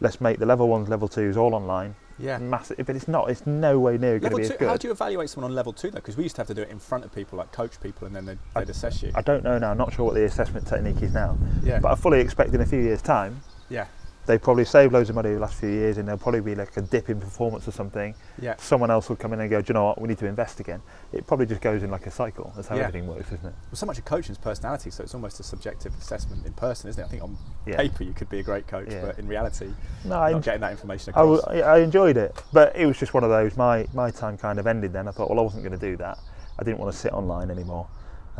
[0.00, 1.94] Let's make the level ones, level twos all online.
[2.20, 2.38] Yeah.
[2.38, 3.30] Massive, but it's not.
[3.30, 4.68] It's no way near going to Level be two, as good.
[4.68, 5.96] how do you evaluate someone on level two though?
[5.96, 8.06] Because we used to have to do it in front of people, like coach people,
[8.06, 9.10] and then they'd, they'd assess you.
[9.14, 9.70] I don't know now.
[9.70, 11.38] I'm not sure what the assessment technique is now.
[11.62, 11.78] yeah.
[11.80, 13.86] But I fully expect in a few years' time, yeah.
[14.26, 16.76] They probably saved loads of money the last few years, and there'll probably be like
[16.76, 18.14] a dip in performance or something.
[18.40, 18.54] Yeah.
[18.58, 20.00] Someone else will come in and go, do you know what?
[20.00, 20.82] We need to invest again.
[21.12, 22.52] It probably just goes in like a cycle.
[22.54, 22.82] That's how Yeah.
[22.88, 23.54] everything works, isn't it?
[23.70, 27.02] Well, so much of coaching's personality, so it's almost a subjective assessment in person, isn't
[27.02, 27.06] it?
[27.06, 27.76] I think on Yeah.
[27.76, 29.00] paper you could be a great coach, Yeah.
[29.06, 29.72] but in reality,
[30.04, 31.40] No, I, not getting that information I, across.
[31.42, 33.56] w- I enjoyed it, but it was just one of those.
[33.56, 35.08] My my time kind of ended then.
[35.08, 36.18] I thought, well, I wasn't going to do that.
[36.58, 37.86] I didn't want to sit online anymore.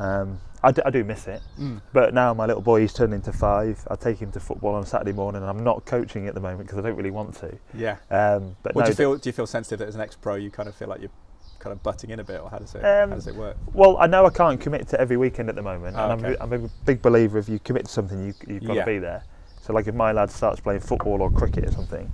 [0.00, 1.80] Um, I, d- I do miss it, Mm.
[1.92, 3.86] but now my little boy he's turned into five.
[3.90, 6.66] I take him to football on Saturday morning, and I'm not coaching at the moment
[6.66, 7.56] because I don't really want to.
[7.74, 7.96] yeah.
[8.10, 9.16] Um, but What no, do you feel?
[9.16, 11.10] Do you feel sensitive that as an ex-pro you kind of feel like you're
[11.58, 12.84] kind of butting in a bit, or how does it?
[12.84, 13.56] Um, how does it work?
[13.74, 16.36] Well, I know I can't commit to every weekend at the moment, Oh, and okay.
[16.40, 18.84] I'm, I'm a big believer if you commit to something, you, you've got Yeah.
[18.84, 19.24] to be there.
[19.62, 22.10] So, like if my lad starts playing football or cricket or something,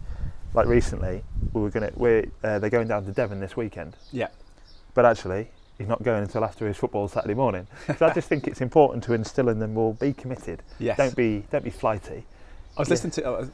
[0.54, 1.22] like recently,
[1.52, 4.28] we were gonna we're uh, they're going down to Devon this weekend, Yeah.
[4.94, 7.66] but actually he's not going until after his football Saturday morning.
[7.98, 10.62] So I just think it's important to instill in them, well, be committed.
[10.78, 10.96] Yes.
[10.96, 12.24] Don't be don't be flighty.
[12.76, 12.92] I was Yeah.
[12.92, 13.46] listening to uh,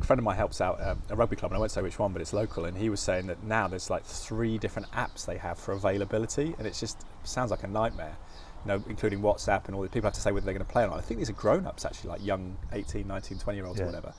[0.00, 1.98] a friend of mine helps out um, a rugby club, and I won't say which
[1.98, 5.26] one, but it's local, and he was saying that now there's like three different apps
[5.26, 8.16] they have for availability, and it just sounds like a nightmare.
[8.64, 10.70] You know, including WhatsApp and all the people have to say whether they're going to
[10.72, 10.98] play or not.
[10.98, 14.12] I think these are grown-ups actually, like young 18, 19, 20 year olds or whatever.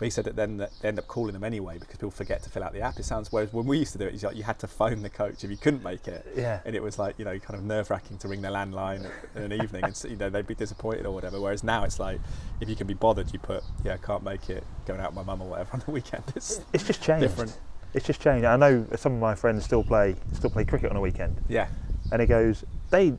[0.00, 2.42] But he said that then that they end up calling them anyway because people forget
[2.44, 2.98] to fill out the app.
[2.98, 5.02] It sounds whereas when we used to do it, it's like you had to phone
[5.02, 6.26] the coach if you couldn't make it.
[6.34, 6.60] Yeah.
[6.64, 9.42] And it was like you know kind of nerve wracking to ring their landline in
[9.42, 11.38] an evening, and you know they'd be disappointed or whatever.
[11.38, 12.18] Whereas now it's like
[12.62, 15.16] if you can be bothered, you put yeah I can't make it going out with
[15.16, 16.24] my mum or whatever on the weekend.
[16.34, 17.20] It's It's just changed.
[17.28, 17.58] different.
[17.92, 18.46] It's just changed.
[18.46, 21.36] I know some of my friends still play still play cricket on a weekend.
[21.46, 21.68] Yeah,
[22.10, 23.18] and it goes, they,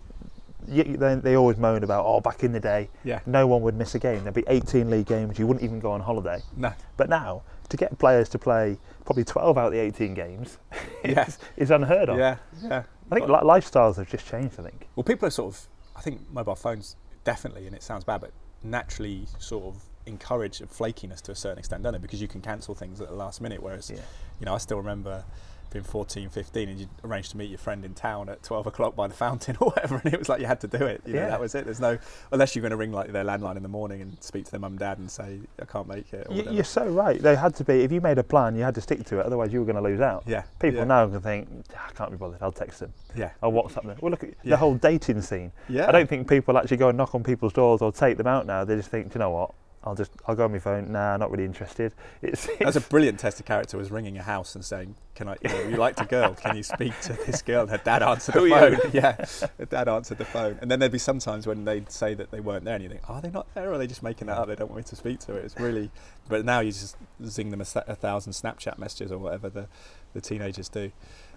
[0.68, 3.76] y they, they always moan about, oh, back in the day, yeah, no one would
[3.76, 4.24] miss a game.
[4.24, 6.42] There'd be 18 league games, you wouldn't even go on holiday.
[6.56, 10.58] no, But now, to get players to play probably 12 out of the 18 games
[11.06, 11.26] Yeah.
[11.28, 12.18] is, is unheard of.
[12.18, 12.84] yeah, yeah.
[13.12, 14.88] I think li- lifestyles have just changed, I think.
[14.96, 18.32] Well, people are sort of, I think mobile phones definitely, and it sounds bad, but
[18.64, 22.02] naturally sort of encourage flakiness to a certain extent, don't it?
[22.02, 23.62] Because you can cancel things at the last minute.
[23.62, 23.98] Whereas, Yeah.
[24.40, 25.24] you know, I still remember
[25.72, 28.96] being 14, 15, and you arranged to meet your friend in town at 12 o'clock
[28.96, 31.02] by the fountain or whatever, and it was like you had to do it.
[31.06, 31.30] You know, Yeah.
[31.30, 31.64] that was it.
[31.66, 31.98] There's no,
[32.32, 34.60] unless you're going to ring like their landline in the morning and speak to their
[34.60, 36.28] mum and dad and say, I can't make it.
[36.30, 37.22] Y- you're so right.
[37.22, 39.26] They had to be, if you made a plan, you had to stick to it,
[39.26, 40.24] otherwise you were going to lose out.
[40.28, 40.44] yeah.
[40.60, 40.84] People yeah.
[40.86, 43.32] now can think, "Ah, I can't be bothered, I'll text them, Yeah.
[43.42, 43.98] I'll WhatsApp them.
[44.02, 44.52] Well, look at Yeah.
[44.52, 45.52] the whole dating scene.
[45.70, 45.88] Yeah.
[45.88, 48.46] I don't think people actually go and knock on people's doors or take them out
[48.46, 48.66] now.
[48.66, 49.52] They just think, "Do you know what?
[49.84, 50.92] I'll just I'll go on my phone.
[50.92, 51.94] Nah, not really interested.
[52.22, 53.78] It's, That's a brilliant test of character.
[53.78, 55.38] Was ringing a house and saying, "Can I?
[55.42, 56.36] You, know, you liked a girl?
[56.36, 58.50] Can you speak to this girl?" And her dad answered the you?
[58.50, 58.78] phone.
[58.94, 59.26] Yeah,
[59.58, 60.60] her dad answered the phone.
[60.62, 63.10] And then there'd be sometimes when they'd say that they weren't there, and you think,
[63.10, 63.70] "Are they not there?
[63.70, 64.48] Or are they just making that up?
[64.48, 65.90] They don't want me to speak to it." It's really.
[66.30, 69.68] But now you just zing them a, a thousand Snapchat messages or whatever the
[70.14, 70.92] the teenagers do.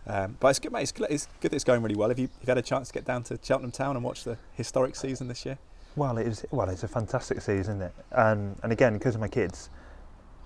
[0.07, 0.83] Um, but it's good, mate.
[0.83, 2.11] It's, it's good that it's going really well.
[2.11, 4.37] Have you, you've had a chance to get down to Cheltenham Town and watch the
[4.53, 5.59] historic season this year?
[5.97, 6.45] Well, it is.
[6.51, 7.93] Well, it's a fantastic season, isn't it?
[8.13, 9.71] And and again, because of my kids,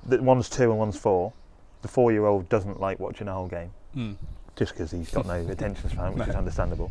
[0.06, 1.32] the one's two and one's four.
[1.82, 4.16] The four-year-old doesn't like watching a whole game Mm.
[4.56, 6.30] just because he's got no attention span, which No.
[6.32, 6.90] is understandable.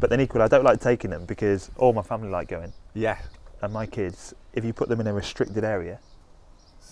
[0.00, 3.18] But then equally, I don't like taking them because all my family like going, Yeah.
[3.60, 5.98] and my kids, if you put them in a restricted area,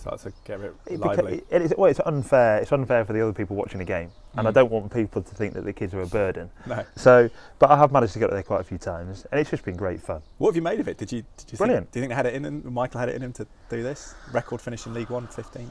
[0.00, 1.42] Starts to get a bit it, lively.
[1.50, 2.58] it is, well, it's unfair.
[2.58, 4.54] It's unfair for the other people watching the game, and I Mm.
[4.54, 6.50] don't want people to think that the kids are a burden.
[6.66, 6.84] no.
[6.96, 9.64] So, but I have managed to get there quite a few times, and it's just
[9.64, 10.22] been great fun.
[10.38, 10.96] What have you made of it?
[10.96, 11.22] Did you?
[11.36, 11.86] Did you Brilliant.
[11.86, 12.72] Think, do you think they had it in him?
[12.72, 15.70] Michael had it in him to do this record finish in League One, 15th.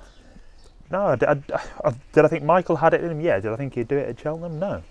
[0.92, 1.38] No, I, I
[1.86, 3.22] I- did I think Michael had it in him?
[3.22, 3.39] Yeah.
[3.39, 4.60] Did I think he'd do it at Cheltenham?
[4.60, 4.84] No,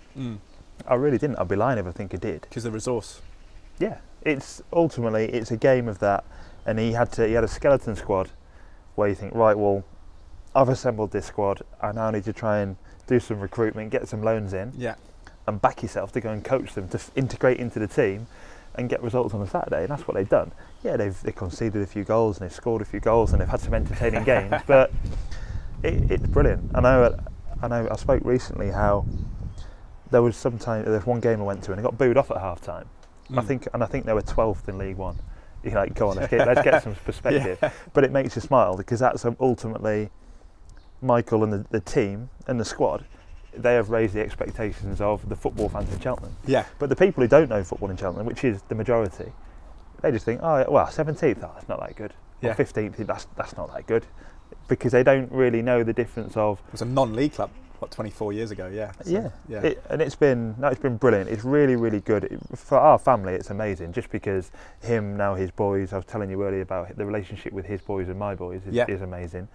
[0.87, 1.37] I really didn't.
[1.37, 2.41] I'd be lying if I think he did.
[2.41, 3.21] Because the resource.
[3.79, 6.23] Yeah, it's ultimately it's a game of that,
[6.65, 8.29] and he had to he had a skeleton squad,
[8.99, 9.83] where you think right, well,
[10.53, 11.61] I've assembled this squad.
[11.81, 12.75] I now need to try and
[13.07, 14.95] do some recruitment, get some loans in, Yeah.
[15.47, 18.27] and back yourself to go and coach them to f- integrate into the team,
[18.75, 19.81] and get results on a Saturday.
[19.81, 20.51] And that's what they've done.
[20.83, 23.47] Yeah, they've they conceded a few goals and they've scored a few goals and they've
[23.49, 24.91] had some entertaining games, but
[25.83, 26.71] it, it's brilliant.
[26.75, 27.17] I know
[27.61, 29.05] I know I spoke recently how
[30.11, 32.31] there was some time there's one game I went to and I got booed off
[32.31, 32.87] at half time.
[33.31, 33.45] I Mm.
[33.47, 35.17] think, and I think they were 12th in League One.
[35.63, 37.59] You're like, go on, let's get, let's get some perspective.
[37.93, 40.09] But it makes you smile because that's ultimately
[41.01, 43.05] Michael and the, the team and the squad.
[43.55, 46.35] They have raised the expectations of the football fans in Cheltenham.
[46.45, 46.65] Yeah.
[46.77, 49.31] But the people who don't know football in Cheltenham, which is the majority,
[50.01, 52.13] they just think, oh, well, 17th, oh, that's not that good.
[52.41, 52.51] Yeah.
[52.51, 54.05] Or 15th, that's, that's not that good.
[54.67, 57.49] Because they don't really know the difference of It's a non-league club.
[57.79, 58.67] What 24 years ago?
[58.73, 58.91] Yeah.
[59.01, 59.61] So, yeah, Yeah.
[59.61, 61.29] It, and it's been no, it's been brilliant.
[61.29, 63.33] It's really, really good It- for our family.
[63.33, 65.93] It's amazing, just because him now his boys.
[65.93, 68.73] I was telling you earlier about the relationship with his boys and my boys is,
[68.73, 68.85] Yeah.
[68.89, 69.47] is amazing.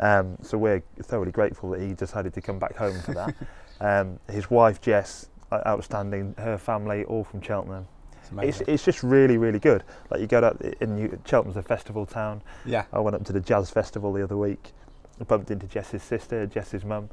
[0.00, 3.34] Um, so we're thoroughly grateful that he decided to come back home for that.
[3.80, 6.34] um, his wife Jess, outstanding.
[6.38, 7.86] Her family, all from Cheltenham.
[8.12, 8.66] it's It's, amazing.
[8.68, 9.82] it's just really, really good.
[10.10, 12.42] Like you go out in New, Cheltenham's a festival town.
[12.64, 12.84] yeah.
[12.92, 14.72] I went up to the jazz festival the other week.
[15.20, 17.08] I bumped into Jess's sister, Jess's mum,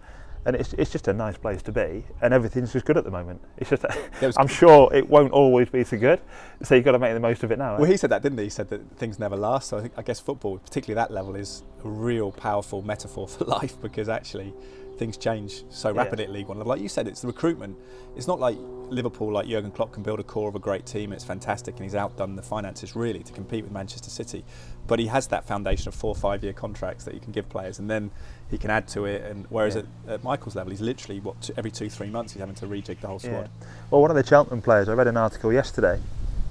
[0.46, 2.04] and it's it's just a nice place to be.
[2.22, 3.42] And everything's just good at the moment.
[3.58, 3.86] It's just
[4.38, 6.22] I'm sure it won't always be so good,
[6.64, 7.76] so you've got to make the most of it now.
[7.76, 7.80] eh?
[7.80, 8.46] Well, he said that, didn't he?
[8.46, 9.70] He said that things never last.
[9.70, 13.46] So I, think, I guess football, particularly that level, is a real powerful metaphor for
[13.46, 14.54] life because actually
[15.02, 15.98] things change so Yeah.
[16.04, 16.60] rapidly at League One.
[16.60, 17.76] Like you said, it's the recruitment.
[18.16, 18.56] It's not like
[18.92, 21.12] Liverpool, like Jurgen Klopp, can build a core of a great team.
[21.12, 24.44] It's fantastic, and he's outdone the finances really to compete with Manchester City.
[24.86, 27.50] But he has that foundation of four or five year contracts that he can give
[27.50, 28.12] players, and then
[28.52, 29.24] he can add to it.
[29.24, 29.82] And whereas Yeah.
[30.08, 32.68] at, at Michael's level, he's literally what two, every two three months he's having to
[32.68, 33.30] rejig the whole Yeah.
[33.32, 33.50] squad.
[33.90, 36.00] Well, one of the Cheltenham players, I read an article yesterday.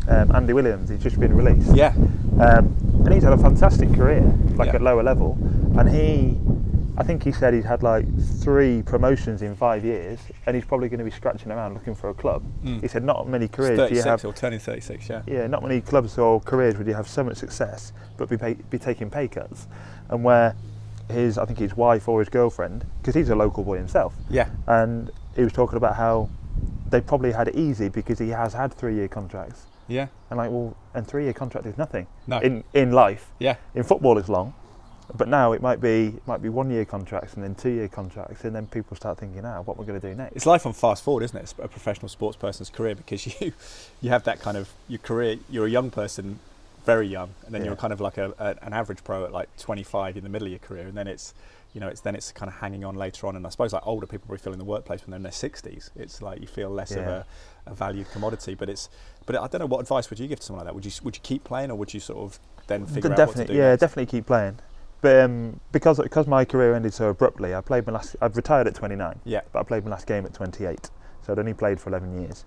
[0.08, 1.72] Um, Andy Williams, he's just been released.
[1.76, 1.92] Yeah,
[2.40, 4.24] Um, and he's had a fantastic career,
[4.56, 4.76] like Yeah.
[4.76, 5.38] at lower level.
[5.78, 6.40] And he,
[7.00, 8.04] I think he said he's had like
[8.42, 12.10] three promotions in five years, and he's probably going to be scratching around looking for
[12.10, 12.42] a club.
[12.62, 12.82] Mm.
[12.82, 14.24] He said not many careers do you 36 have.
[14.26, 15.08] or turning 36.
[15.08, 15.22] Yeah.
[15.26, 18.52] Yeah, not many clubs or careers would you have so much success, but be pay,
[18.68, 19.66] be taking pay cuts,
[20.10, 20.54] and where
[21.08, 24.50] his, I think his wife or his girlfriend, because he's a local boy himself, Yeah.
[24.66, 26.28] and he was talking about how
[26.90, 30.08] they probably had it easy because he has had three-year contracts, Yeah.
[30.28, 32.40] and like, well, and three-year contract is nothing No.
[32.40, 33.30] in in life.
[33.38, 33.56] Yeah.
[33.74, 34.52] In football, it's long,
[35.16, 38.54] but now it might be it might be one-year contracts and then two-year contracts, and
[38.54, 40.36] then people start thinking, ah, what we're going to do next?
[40.36, 41.54] It's life on fast forward, isn't it?
[41.58, 43.52] A professional sports person's career because you
[44.00, 45.36] you have that kind of your career.
[45.50, 46.38] You're a young person,
[46.84, 47.68] very young, and then Yeah.
[47.68, 50.46] you're kind of like a, a an average pro at like 25 in the middle
[50.46, 51.34] of your career, and then it's
[51.74, 53.36] you know it's then it's kind of hanging on later on.
[53.36, 55.32] And I suppose like older people probably feel in the workplace when they're in their
[55.32, 55.90] 60s.
[55.96, 57.24] It's like you feel less of a,
[57.66, 58.54] a valued commodity.
[58.54, 58.88] But it's
[59.26, 60.74] but I don't know what advice would you give to someone like that?
[60.74, 63.26] Would you would you keep playing or would you sort of then figure out definitely,
[63.26, 63.58] what to do?
[63.58, 63.80] yeah, next?
[63.80, 64.58] definitely keep playing.
[65.02, 68.16] But um, because because my career ended so abruptly, I played my last.
[68.20, 69.40] I've retired at 29, Yeah.
[69.52, 70.90] but I played my last game at 28,
[71.22, 72.44] so I'd only played for 11 years.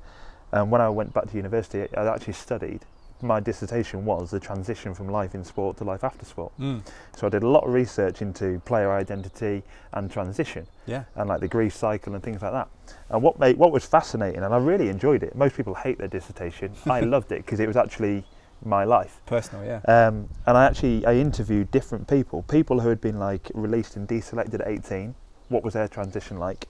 [0.52, 2.82] And when I went back to university, I actually studied.
[3.24, 6.52] My dissertation was the transition from life in sport to life after sport.
[6.60, 6.82] Mm.
[7.16, 9.63] So I did a lot of research into player identity
[9.94, 11.06] and transition, Yeah.
[11.16, 12.68] and like the grief cycle and things like that.
[13.10, 15.36] And what made what was fascinating, and I really enjoyed it.
[15.36, 16.74] Most people hate their dissertation.
[16.86, 18.26] I loved it because it was actually
[18.65, 19.21] my life.
[19.26, 19.65] Personal.
[19.65, 19.82] Yeah.
[19.88, 24.08] Um, and I actually I interviewed different people, people who had been like released and
[24.08, 25.15] deselected at 18.
[25.49, 26.67] What was their transition like?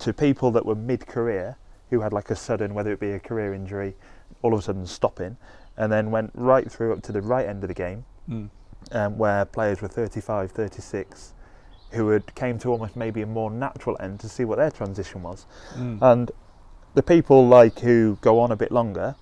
[0.00, 1.56] To people that were mid-career
[1.90, 3.94] who had like a sudden, whether it be a career injury,
[4.42, 5.36] all of a sudden stopping,
[5.76, 8.48] and then went right through up to the right end of the game, Mm.
[8.92, 11.34] um, where players were 35, 36,
[11.92, 15.22] who had came to almost maybe a more natural end to see what their transition
[15.22, 15.46] was.
[15.74, 15.98] Mm.
[16.00, 16.30] And
[16.94, 19.16] the people like who go on a bit longer,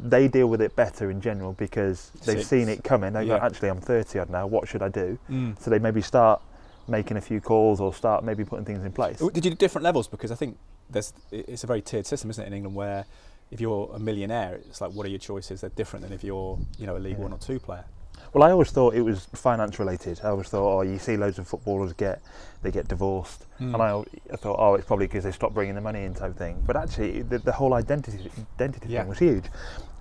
[0.00, 2.48] they deal with it better in general because they've Six.
[2.48, 3.12] seen it coming.
[3.12, 3.38] They Yeah.
[3.38, 4.46] go, actually, I'm 30 odd now.
[4.46, 5.18] What should I do?
[5.30, 5.58] Mm.
[5.60, 6.40] So they maybe start
[6.88, 9.18] making a few calls or start maybe putting things in place.
[9.18, 10.06] Did you do different levels?
[10.08, 10.56] Because I think
[10.88, 13.04] there's it's a very tiered system, isn't it, in England, where
[13.50, 15.60] if you're a millionaire, it's like what are your choices?
[15.62, 17.24] They're different than if you're you know a League Yeah.
[17.24, 17.84] One or Two player.
[18.32, 20.20] Well, I always thought it was finance related.
[20.22, 22.20] I always thought, oh, you see loads of footballers get
[22.62, 23.74] they get divorced, Mm.
[23.74, 26.36] and I, I thought, oh, it's probably because they stopped bringing the money in type
[26.36, 26.62] thing.
[26.66, 29.00] But actually, the, the whole identity identity Yeah.
[29.00, 29.44] thing was huge,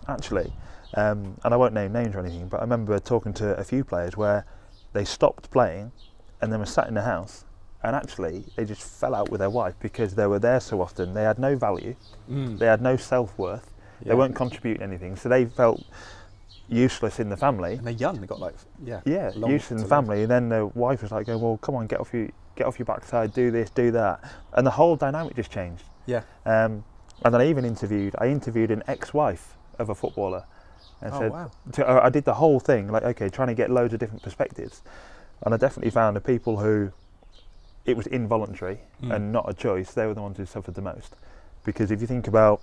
[0.08, 0.52] actually.
[0.96, 3.84] Um, and I won't name names or anything, but I remember talking to a few
[3.84, 4.46] players where
[4.94, 5.92] they stopped playing,
[6.42, 7.46] and then were sat in the house,
[7.84, 11.14] and actually they just fell out with their wife because they were there so often.
[11.14, 11.96] They had no value,
[12.30, 12.58] Mm.
[12.60, 14.10] they had no self worth, Yeah.
[14.10, 15.84] they weren't contributing anything, so they felt
[16.68, 17.74] useless in the family.
[17.74, 18.20] And they're young.
[18.20, 21.12] They got like yeah Yeah, long use in the family, and then the wife was
[21.12, 23.92] like, "Going, well, come on, get off you, get off your backside, do this, do
[23.92, 24.24] that,"
[24.54, 25.84] and the whole dynamic just changed.
[26.06, 26.22] Yeah.
[26.46, 26.84] Um,
[27.24, 30.44] and then I even interviewed, I interviewed an ex-wife of a footballer,
[31.02, 31.52] and Oh said, wow.
[31.74, 34.22] to, uh, I did the whole thing, like, okay, trying to get loads of different
[34.22, 34.82] perspectives,
[35.44, 36.92] and I definitely found the people who
[37.86, 39.16] it was involuntary Mm.
[39.16, 39.94] and not a choice.
[39.94, 41.16] They were the ones who suffered the most,
[41.64, 42.62] because if you think about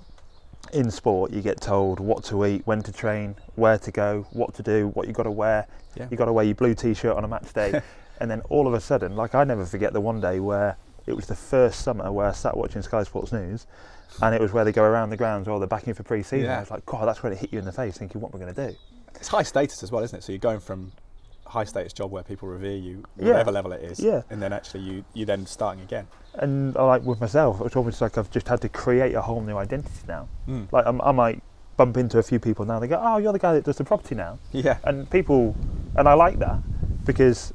[0.73, 4.55] in sport, you get told what to eat, when to train, where to go, what
[4.55, 5.67] to do, what you've got to wear.
[5.97, 6.09] Yeah.
[6.11, 7.81] You got to wear your blue t-shirt on a match day,
[8.21, 11.15] and then all of a sudden, like I never forget the one day where it
[11.15, 13.67] was the first summer where I sat watching Sky Sports News,
[14.21, 16.47] and it was where they go around the grounds or they're backing for pre-season.
[16.47, 16.59] Yeah.
[16.59, 18.41] I was like, God, that's when it hit you in the face, thinking, what we're
[18.41, 18.77] going to do.
[19.15, 20.23] It's high status as well, isn't it?
[20.23, 20.93] So you're going from
[21.53, 23.29] high status job where people revere you, Yeah.
[23.29, 24.23] whatever level it is, Yeah.
[24.31, 26.07] and then actually you you then starting again.
[26.35, 29.57] And like with myself, it's almost like I've just had to create a whole new
[29.59, 30.29] identity now.
[30.49, 30.67] Mm.
[30.73, 31.43] Like I'm, I might
[31.77, 32.79] bump into a few people now.
[32.79, 34.79] They go, "Oh, you're the guy that does the property now," Yeah.
[34.85, 35.55] and people,
[35.97, 36.59] and I like that
[37.05, 37.53] because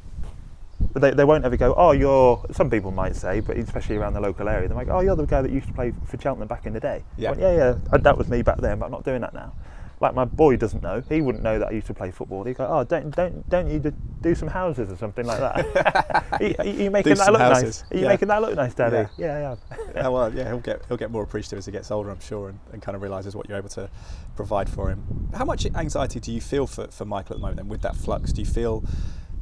[0.93, 4.21] they, they won't ever go, "Oh, you're." Some people might say, but especially around the
[4.21, 6.65] local area, they're like, "Oh, you're the guy that used to play for Cheltenham back
[6.67, 7.31] in the day." Yeah.
[7.31, 7.55] went, yeah,
[7.91, 9.53] yeah, that was me back then, but I'm not doing that now.
[9.99, 12.43] Like my boy doesn't know; he wouldn't know that I used to play football.
[12.43, 13.79] He'd go, "Oh, don't don't don't you
[14.21, 17.83] do, some houses or something like that?" are, you- are you making that look houses,
[17.83, 17.91] nice?
[17.91, 18.09] Are you yeah.
[18.09, 19.09] making that look nice, Daddy?
[19.17, 19.39] Yeah.
[19.39, 20.03] Yeah, yeah.
[20.05, 22.49] Oh, well, yeah, he'll get he'll get more appreciative as he gets older, I'm sure,
[22.49, 23.89] and, and kind of realizes what you're able to
[24.35, 25.29] provide for him.
[25.35, 27.57] How much anxiety do you feel for, for Michael at the moment?
[27.57, 28.83] Then with that flux, do you feel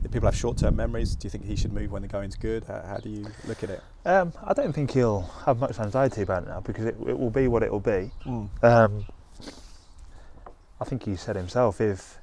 [0.03, 1.15] that people have short-term memories?
[1.15, 2.63] Do you think he should move when the going's good?
[2.63, 3.83] How, how do you look at it?
[4.05, 7.31] Um, I don't think he'll have much anxiety about it now because it, it will
[7.31, 8.11] be what it will be.
[8.25, 8.63] Mm.
[8.63, 9.05] Um,
[10.79, 12.17] I think he said himself if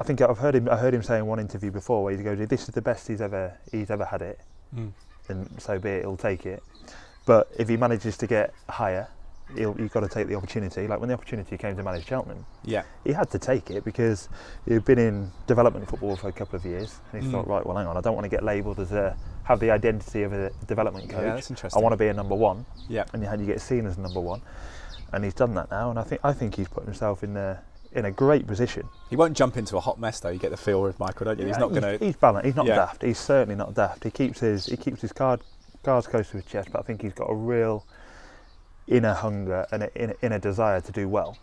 [0.00, 2.22] I think I've heard him I heard him say in one interview before where he
[2.22, 4.40] goes this is the best he's ever he's ever had it
[4.74, 4.90] Mm.
[5.28, 6.60] and so be it he'll take it.
[7.24, 9.08] But if he manages to get higher
[9.54, 10.88] he'll, you've got to take the opportunity.
[10.88, 14.28] Like when the opportunity came to manage Cheltenham Yeah, he had to take it because
[14.66, 17.30] he'd been in development football for a couple of years and he Mm.
[17.30, 19.70] thought right well hang on I don't want to get labelled as a have the
[19.70, 22.66] identity of a development coach yeah, that's I want to be a number one.
[22.88, 24.42] Yeah, and you, and you get seen as a number one.
[25.12, 27.60] And he's done that now, and I think I think he's put himself in a
[27.92, 28.86] in a great position.
[29.08, 30.28] he won't jump into a hot mess though.
[30.28, 31.46] You get the feel with Michael, don't you?
[31.46, 32.04] He's not going to.
[32.04, 32.44] He's balanced.
[32.44, 32.76] He's not Yeah.
[32.76, 33.02] daft.
[33.02, 34.04] He's certainly not daft.
[34.04, 35.40] He keeps his he keeps his card
[35.82, 37.86] cards close to his chest, but I think he's got a real
[38.88, 39.88] inner hunger and
[40.22, 41.38] inner desire to do well.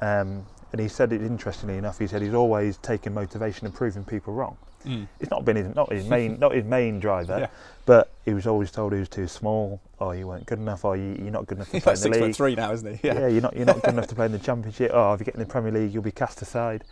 [0.00, 1.98] Um, and he said it interestingly enough.
[1.98, 4.56] He said he's always taken motivation and proving people wrong.
[4.86, 5.06] Mm.
[5.20, 7.46] It's not been his not his main not his main driver, Yeah.
[7.84, 10.96] but he was always told he was too small, or you weren't good enough, or
[10.96, 12.72] you, you're not good enough to He's play like in six the foot three now,
[12.72, 13.06] isn't he?
[13.06, 13.26] yeah.
[13.26, 14.90] you're not you're not good enough to play in the championship.
[14.94, 16.84] Oh, if you get in the Premier League, you'll be cast aside.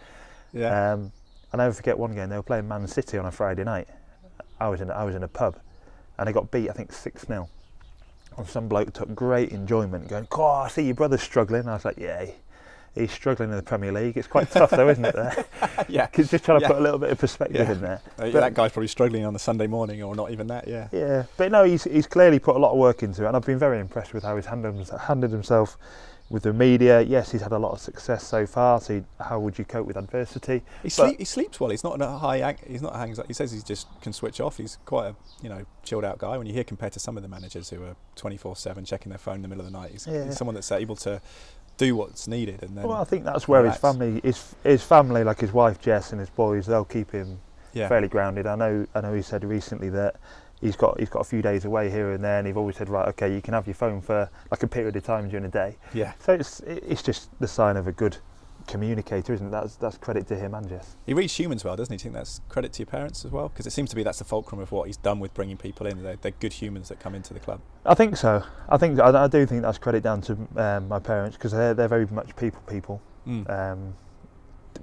[0.53, 0.93] yeah.
[0.93, 1.12] Um,
[1.51, 3.88] I never forget one game they were playing Man City on a Friday night.
[4.61, 5.57] I was in I was in a pub,
[6.19, 7.49] and they got beat I think six 0
[8.37, 11.87] And some bloke took great enjoyment, going, "Oh, I see your brother's struggling." I was
[11.87, 12.27] like, "Yeah,
[12.99, 14.17] he's struggling in the Premier League.
[14.17, 15.45] It's quite tough though, isn't it?" There,
[15.89, 16.07] yeah.
[16.07, 16.69] 'Cause just trying to Yeah.
[16.69, 17.73] put a little bit of perspective Yeah.
[17.73, 18.01] in there.
[18.19, 20.67] Uh, But- that guy's probably struggling on the Sunday morning, or not even that.
[20.69, 20.89] Yeah.
[20.93, 23.45] Yeah, but no, he's he's clearly put a lot of work into it, and I've
[23.47, 25.77] been very impressed with how he's handled handled himself
[26.31, 27.01] with the media.
[27.01, 28.83] Yes, he's had a lot of success so far.
[28.83, 30.63] So, how would you cope with adversity?
[30.83, 31.71] He, sleep, he sleeps well.
[31.71, 32.55] He's not in a high.
[32.67, 33.29] He's not anxiety.
[33.29, 34.59] He says he just can switch off.
[34.59, 36.37] He's quite a you know chilled out guy.
[36.37, 39.09] When you hear compared to some of the managers who are twenty four seven checking
[39.09, 40.27] their phone in the middle of the night, he's, Yeah.
[40.27, 41.23] he's someone that's able to
[41.79, 42.62] do what's needed.
[42.62, 43.77] And then Well, I think that's where relax.
[43.77, 47.41] his family, his his family, like his wife Jess and his boys, they'll keep him
[47.73, 48.47] yeah, fairly grounded.
[48.47, 49.14] I know, I know.
[49.14, 50.17] He said recently that
[50.61, 52.88] he's got he's got a few days away here and there, and he've always said,
[52.88, 55.49] right, okay, you can have your phone for like a period of time during the
[55.51, 55.77] day.
[55.95, 56.12] yeah.
[56.19, 58.19] So it's it's just the sign of a good
[58.68, 59.50] communicator, isn't it?
[59.50, 60.96] That's that's credit to him and Jess.
[61.07, 61.96] He reads humans well, doesn't he?
[61.96, 63.48] Do you think that's credit to your parents as well?
[63.48, 65.87] Because it seems to be that's the fulcrum of what he's done with bringing people
[65.87, 66.02] in.
[66.02, 67.60] They're, they're good humans that come into the club.
[67.85, 68.44] I think so.
[68.69, 71.75] I think I, I do think that's credit down to um, my parents because they're
[71.75, 73.02] they're very much people people.
[73.27, 73.50] Mm.
[73.50, 73.94] Um,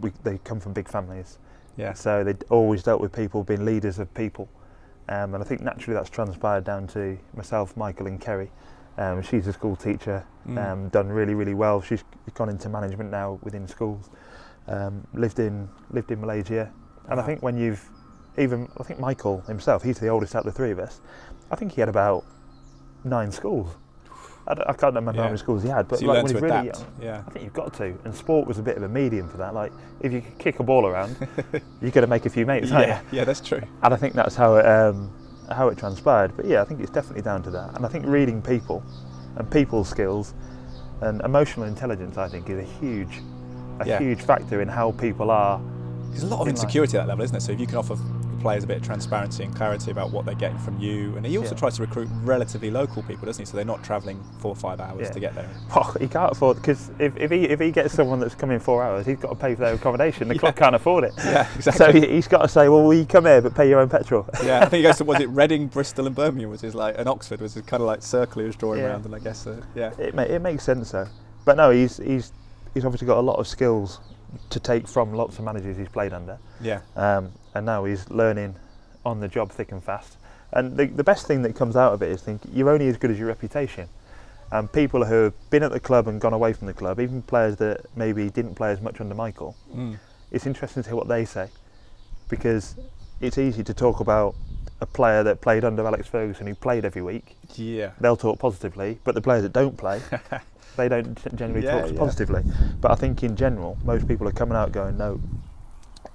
[0.02, 1.40] we, they come from big families,
[1.78, 4.50] yeah, so they always dealt with people being leaders of people,
[5.08, 8.52] um, and I think naturally that's transpired down to myself, Michael, and Kerry.
[8.98, 10.58] Um, she's a school teacher, Mm.
[10.72, 11.82] um, done really really well.
[11.82, 12.04] She's
[12.36, 14.10] gone into management now within schools.
[14.68, 16.72] Um, lived in lived in Malaysia,
[17.10, 17.84] and I think when you've
[18.38, 21.02] even I think Michael himself, he's the oldest out of the three of us.
[21.52, 22.24] I think he had about
[23.04, 23.76] nine schools.
[24.48, 26.42] I, I can't remember how many schools he had, but So you like when he's
[26.42, 26.80] really adapt.
[26.80, 27.24] young, Yeah.
[27.28, 27.98] I think you've got to.
[28.06, 29.54] And sport was a bit of a medium for that.
[29.56, 29.72] Like
[30.02, 31.16] if you could kick a ball around,
[31.82, 33.18] you're going to make a few mates, aren't Yeah, you?
[33.18, 33.62] yeah, that's true.
[33.82, 35.12] And I think that's how it um,
[35.52, 36.36] how it transpired.
[36.36, 37.76] But yeah, I think it's definitely down to that.
[37.76, 38.84] And I think reading people
[39.38, 40.34] and people skills
[41.02, 43.22] and emotional intelligence, I think, is a huge
[43.82, 44.00] a Yeah.
[44.00, 45.60] huge factor in how people are.
[46.12, 47.42] There's a lot of In insecurity at that level, isn't it?
[47.42, 47.98] So if you can offer
[48.46, 51.36] players a bit of transparency and clarity about what they're getting from you, and he
[51.36, 51.60] also Yeah.
[51.62, 53.46] tries to recruit relatively local people, doesn't he?
[53.50, 55.10] So they're not travelling four or five hours Yeah.
[55.14, 55.50] to get there.
[55.76, 58.84] Oh, he can't afford because if, if he if he gets someone that's coming four
[58.84, 60.28] hours, he's got to pay for their accommodation.
[60.28, 61.14] The club can't afford it.
[61.26, 62.02] Yeah, So exactly.
[62.02, 64.28] he, he's got to say, well, will you come here but pay your own petrol?
[64.44, 66.94] yeah, I think he goes to was it Reading, Bristol, and Birmingham, which is like,
[67.00, 68.90] and Oxford which is kind of like circle he was drawing Yeah.
[68.92, 71.08] around, and I guess uh, yeah, It, ma- it makes sense though.
[71.46, 72.32] But no, he's he's
[72.76, 74.00] he's obviously got a lot of skills
[74.52, 78.56] to take from lots of managers he's played under, yeah, um, and now he's learning
[79.06, 80.18] on the job thick and fast.
[80.52, 82.98] And the, the best thing that comes out of it is think you're only as
[82.98, 83.90] good as your reputation.
[84.52, 87.22] And people who have been at the club and gone away from the club, even
[87.24, 89.98] players that maybe didn't play as much under Michael, mm.
[90.32, 91.50] it's interesting to hear what they say
[92.30, 92.76] because
[93.22, 94.36] it's easy to talk about
[94.82, 97.36] a player that played under Alex Ferguson who played every week.
[97.56, 100.02] yeah, They'll talk positively, but the players that don't play,
[100.78, 101.98] they don't generally Yeah, talk yeah.
[101.98, 102.44] positively.
[102.82, 105.20] But I think in general, most people are coming out going, no,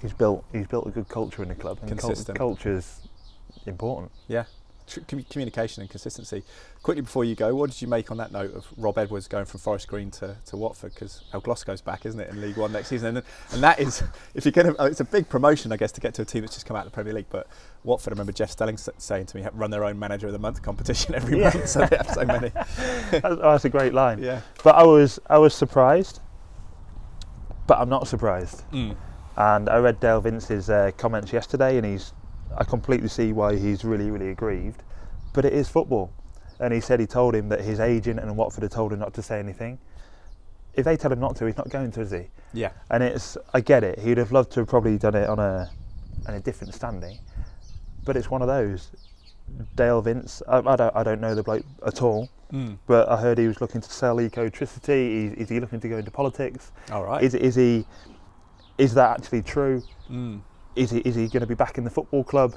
[0.03, 2.37] he's built he's built a good culture in the club, and Consistent.
[2.39, 3.01] culture's
[3.67, 4.11] important.
[4.29, 4.45] yeah.
[5.07, 6.43] Communication and consistency.
[6.83, 9.45] Quickly before you go, what did you make on that note of Rob Edwards going
[9.45, 10.93] from Forest Green to, to Watford?
[10.95, 13.19] Because El Glasgow's back, isn't it, in League One next season?
[13.19, 14.03] And, and that is,
[14.35, 16.41] if you're going to, it's a big promotion, I guess, to get to a team
[16.41, 17.27] that's just come out of the Premier League.
[17.31, 17.47] But
[17.85, 20.61] Watford, I remember Jeff Stelling saying to me, run their own Manager of the Month
[20.63, 21.53] competition every Yeah.
[21.55, 22.49] month, so they have so many.
[23.13, 24.21] that's, oh, that's a great line.
[24.21, 24.41] Yeah.
[24.65, 26.19] But I was I was surprised,
[27.69, 28.65] but I'm not surprised.
[28.73, 28.97] Mm.
[29.37, 32.13] And I read Dale Vince's uh, comments yesterday, and he's
[32.57, 34.83] I completely see why he's really really aggrieved.
[35.33, 36.13] But it is football,
[36.59, 39.15] and he said he told him that his agent and Watford had told him not
[39.15, 39.79] to say anything.
[40.75, 42.29] If they tell him not to, he's not going to, is he?
[42.53, 42.71] Yeah.
[42.91, 43.99] And it's I get it.
[43.99, 45.71] He'd have loved to have probably done it on a
[46.27, 47.19] on a different standing,
[48.05, 48.91] but it's one of those.
[49.75, 52.79] Dale Vince, I, I don't I don't know the bloke at all, Mm.
[52.89, 55.27] but I heard he was looking to sell ecotricity.
[55.27, 56.73] Is, is he looking to go into politics?
[56.91, 57.23] All right.
[57.23, 57.87] Is is he?
[58.81, 59.83] Is that actually true?
[60.11, 60.41] Mm.
[60.75, 62.55] Is he is he going to be back in the football club?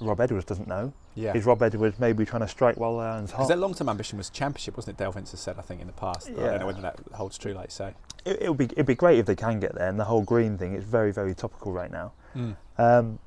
[0.00, 0.92] Rob Edwards doesn't know.
[1.14, 1.34] Yeah.
[1.34, 3.48] Is Rob Edwards maybe trying to strike while the iron's Because hot?
[3.48, 5.02] their long-term ambition was championship, wasn't it?
[5.02, 6.28] Dale Vince has said, I think, in the past.
[6.28, 6.44] Yeah.
[6.44, 7.94] I don't know whether that holds true, like you say.
[8.24, 9.88] It, it'll be it'd be great if they can get there.
[9.88, 12.12] And the whole green thing is very very topical right now.
[12.36, 12.56] Mm.
[12.78, 13.18] Um,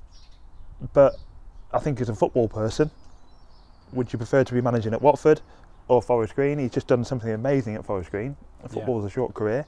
[0.93, 1.15] but
[1.73, 2.91] I think as a football person,
[3.93, 5.41] would you prefer to be managing at Watford
[5.87, 6.59] or Forest Green?
[6.59, 8.35] He's just done something amazing at Forest Green.
[8.67, 9.65] Football's a short career.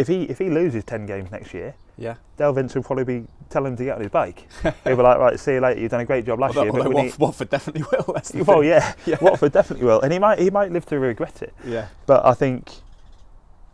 [0.00, 2.14] If he if he loses ten games next year, Yeah.
[2.38, 4.48] Dale Vince will probably be telling him to get on his bike.
[4.84, 5.80] He'll be like, right, see you later.
[5.80, 7.18] You've done a great job last Although, year, but although Watford, need.
[7.18, 8.14] Watford definitely will.
[8.14, 8.68] That's Well, thing.
[8.70, 9.16] yeah, Yeah.
[9.20, 11.52] Watford definitely will, and he might he might live to regret it.
[11.64, 11.88] Yeah.
[12.06, 12.70] But I think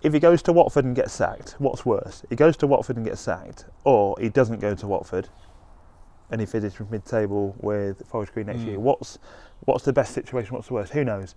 [0.03, 2.23] if he goes to Watford and gets sacked, what's worse?
[2.29, 5.29] He goes to Watford and gets sacked, or he doesn't go to Watford
[6.31, 8.67] and he from mid-table with Forest Green next Mm.
[8.67, 8.81] year.
[8.81, 9.19] What's
[9.65, 10.55] what's the best situation?
[10.55, 10.93] What's the worst?
[10.93, 11.35] Who knows?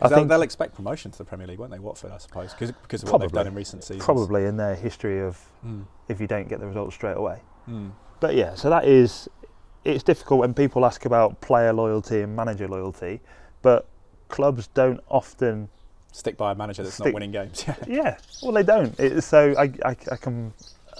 [0.00, 2.52] I They'll, think they'll expect promotion to the Premier League, won't they, Watford, I suppose,
[2.52, 4.04] Cause, because of what they've done in recent seasons.
[4.04, 5.84] probably in their history of Mm.
[6.08, 7.40] if you don't get the results straight away.
[7.68, 7.92] Mm.
[8.20, 9.28] But yeah, so that is
[9.84, 13.20] it's difficult when people ask about player loyalty and manager loyalty,
[13.62, 13.86] but
[14.28, 15.68] clubs don't often.
[16.12, 17.64] Stick by a manager that's not winning games.
[17.66, 17.74] Yeah.
[17.88, 18.94] Yeah, well they don't.
[19.00, 20.52] It's, so I, I, I can.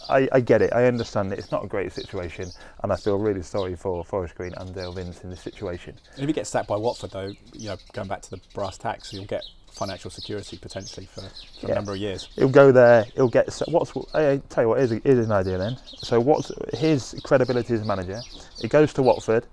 [0.08, 0.72] I, I get it.
[0.72, 1.38] I understand it.
[1.38, 2.50] It's not a great situation,
[2.82, 5.98] and I feel really sorry for Forest Green and Dale Vince in this situation.
[6.16, 9.12] If he gets sacked by Watford, though, you know, going back to the brass tacks,
[9.12, 11.72] you'll get financial security potentially for, for Yeah.
[11.72, 12.28] a number of years.
[12.34, 13.04] He'll go there.
[13.14, 13.52] He'll get.
[13.52, 13.92] so What's?
[14.14, 14.78] I tell you what.
[14.78, 15.76] Here's, here's an idea then.
[15.98, 18.20] So what's his credibility as a manager?
[18.60, 19.46] He goes to Watford.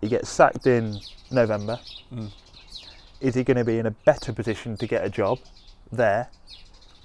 [0.00, 0.98] He gets sacked in
[1.30, 1.78] November.
[2.12, 2.30] Mm.
[3.20, 5.38] Is he going to be in a better position to get a job
[5.90, 6.28] there,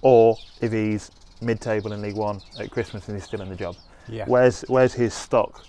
[0.01, 1.09] or if he's
[1.43, 3.75] mid-table in League One at Christmas and he's still in the job?
[4.07, 4.25] Yeah.
[4.27, 5.65] Where's Where's his stock?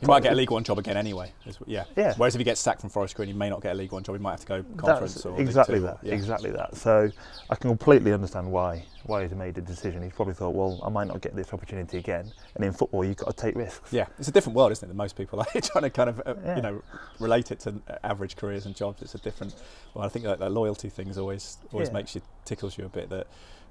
[0.00, 1.32] He might get a League One job again anyway.
[1.66, 1.84] Yeah.
[1.96, 2.12] Yeah.
[2.18, 4.02] Whereas if he gets sacked from Forest Green, he may not get a League One
[4.02, 4.16] job.
[4.16, 5.98] He might have to go conference That's or exactly that.
[6.02, 6.12] yeah.
[6.12, 6.76] Exactly that.
[6.76, 7.10] So
[7.48, 10.02] I can completely understand why why he's made the decision.
[10.02, 12.30] He's probably thought, well, I might not get this opportunity again.
[12.54, 13.92] And in football, you've got to take risks.
[13.92, 14.88] Yeah, it's a different world, isn't it?
[14.88, 16.56] Than most people are trying to kind of, uh, Yeah.
[16.56, 16.82] you know,
[17.20, 19.00] relate it to average careers and jobs.
[19.00, 19.54] It's a different.
[19.94, 21.94] Well, I think that, that loyalty thing is always always Yeah.
[21.94, 23.08] makes you tickles you a bit.
[23.10, 23.26] That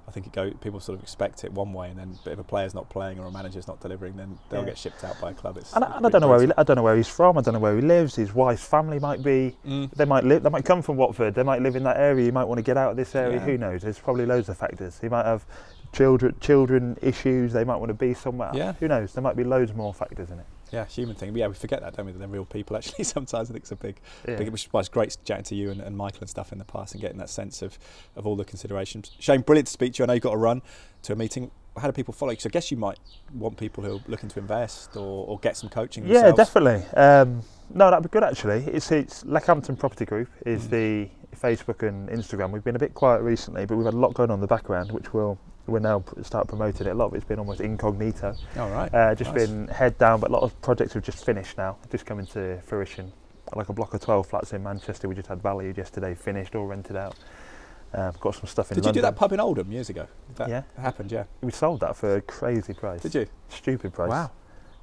[0.06, 2.38] I think it go people sort of expect it one way, and then but if
[2.38, 4.66] a player's not playing or a manager's not delivering, then they'll Yeah.
[4.66, 5.56] get shipped out by a club.
[5.56, 6.48] It's, And, it's and I don't know where he.
[6.58, 7.38] I don't know where he's from.
[7.38, 8.14] I don't know where he lives.
[8.14, 9.56] His wife's family might be.
[9.66, 9.90] Mm.
[9.92, 10.42] They might live.
[10.42, 11.34] They might come from Watford.
[11.34, 12.26] They might live in that area.
[12.26, 13.38] You might want to get out of this area.
[13.38, 13.44] Yeah.
[13.46, 13.82] Who knows?
[13.82, 14.98] There's probably loads of factors.
[15.00, 15.46] He might have
[15.92, 17.52] children children issues.
[17.52, 18.50] They might want to be somewhere.
[18.52, 18.74] Yeah.
[18.80, 19.14] Who knows?
[19.14, 20.46] There might be loads more factors in it.
[20.74, 21.32] Yeah, human thing.
[21.32, 22.12] But yeah, we forget that, don't we?
[22.12, 22.76] That they're real people.
[22.76, 23.96] Actually, sometimes I think it's a big,
[24.28, 24.36] Yeah.
[24.36, 24.50] big.
[24.50, 26.64] Which is why it's great chatting to you and, and Michael and stuff in the
[26.64, 27.78] past and getting that sense of,
[28.16, 29.10] of all the considerations.
[29.18, 30.04] Shane, brilliant to speak to you.
[30.04, 30.62] I know you've got to run
[31.02, 31.50] to a meeting.
[31.76, 32.38] How do people follow you?
[32.38, 32.98] So I guess you might
[33.32, 36.04] want people who are looking to invest or, or get some coaching.
[36.06, 36.36] Yeah, themselves.
[36.36, 36.86] definitely.
[36.96, 38.64] Um, no, that'd be good actually.
[38.66, 40.70] It's it's Leckhampton Property Group is Mm.
[40.70, 42.50] the Facebook and Instagram.
[42.52, 44.46] We've been a bit quiet recently, but we've had a lot going on in the
[44.46, 45.36] background, which we'll
[45.66, 46.90] we'll now start promoting it.
[46.90, 48.34] A lot of it's been almost incognito.
[48.58, 48.92] All right.
[48.92, 49.46] Uh, just Nice.
[49.46, 52.60] been head down, but a lot of projects have just finished now, just coming to
[52.62, 53.12] fruition.
[53.54, 56.66] Like a block of 12 flats in Manchester, we just had valued yesterday, finished, all
[56.66, 57.14] rented out.
[57.92, 60.08] Uh, got some stuff in Did you do that pub in Oldham years ago?
[60.36, 60.62] That Yeah.
[60.76, 61.12] happened.
[61.12, 61.24] Yeah.
[61.42, 63.02] We sold that for a crazy price.
[63.02, 63.26] Did you?
[63.48, 64.10] Stupid price.
[64.10, 64.30] Wow.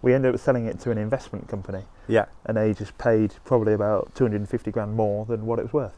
[0.01, 2.25] We ended up selling it to an investment company, Yeah.
[2.45, 5.93] and they just paid probably about 250 grand more than what it was worth.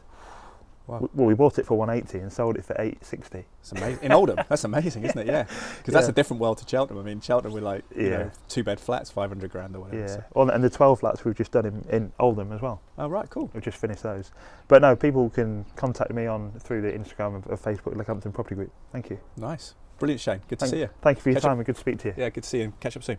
[0.86, 1.08] Wow.
[1.14, 3.46] Well, we bought it for 180 and sold it for 860.
[3.60, 4.02] It's amazing.
[4.04, 5.26] In Oldham, that's amazing, isn't it?
[5.26, 5.44] Yeah,
[5.78, 6.10] because that's Yeah.
[6.10, 7.02] a different world to Cheltenham.
[7.02, 8.16] I mean, Cheltenham we're like, you Yeah.
[8.18, 10.00] know, two bed flats, five hundred grand or whatever.
[10.00, 10.06] Yeah.
[10.08, 12.82] so- Well, and the 12 flats we've just done in, in Oldham as well.
[12.98, 13.48] Oh right, cool.
[13.54, 14.30] We've just finished those.
[14.68, 18.54] But no, people can contact me on through the Instagram of, of Facebook, Leckhampton Property
[18.56, 18.70] Group.
[18.92, 19.18] Thank you.
[19.38, 20.40] Nice, brilliant, Shane.
[20.48, 20.90] Good to Thank, see you.
[21.00, 21.50] Thank you for your Catch up.
[21.50, 22.14] time and good to speak to you.
[22.18, 22.64] Yeah, good to see you.
[22.64, 23.18] and Catch up soon.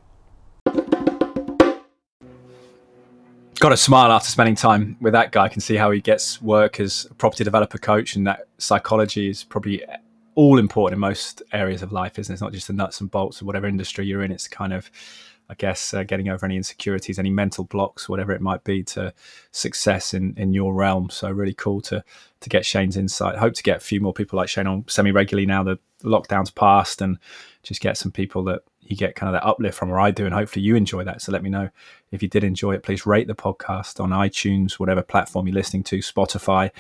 [3.66, 5.46] Got a smile after spending time with that guy.
[5.46, 9.28] I can see how he gets work as a property developer coach, and that psychology
[9.28, 9.84] is probably
[10.36, 12.36] all important in most areas of life, isn't it?
[12.36, 14.32] It's not just the nuts and bolts of whatever industry you're in.
[14.32, 14.92] It's kind of,
[15.50, 19.12] I guess, uh, getting over any insecurities, any mental blocks, whatever it might be, to
[19.50, 21.10] success in in your realm.
[21.10, 22.04] So really cool to
[22.42, 23.36] to get Shane's insight.
[23.36, 26.52] Hope to get a few more people like Shane on semi regularly now the lockdown's
[26.52, 27.18] passed, and
[27.64, 30.26] just get some people that you get kind of that uplift from, or I do,
[30.26, 31.22] and hopefully you enjoy that.
[31.22, 31.70] So let me know
[32.12, 32.84] if you did enjoy it.
[32.84, 36.72] Please rate the podcast on iTunes, whatever platform you're listening to, Spotify,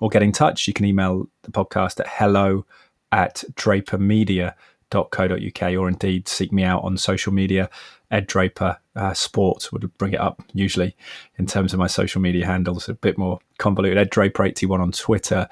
[0.00, 0.68] or get in touch.
[0.68, 2.66] You can email the podcast at hello
[3.10, 7.70] at drapermedia.co.uk or indeed seek me out on social media.
[8.10, 10.94] Ed Draper uh, Sports would bring it up usually
[11.36, 13.98] in terms of my social media handles, a bit more convoluted.
[13.98, 15.48] Ed Draper81 on Twitter,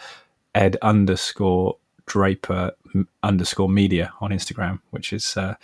[0.54, 2.72] Ed underscore Draper
[3.22, 5.54] underscore media on Instagram, which is uh,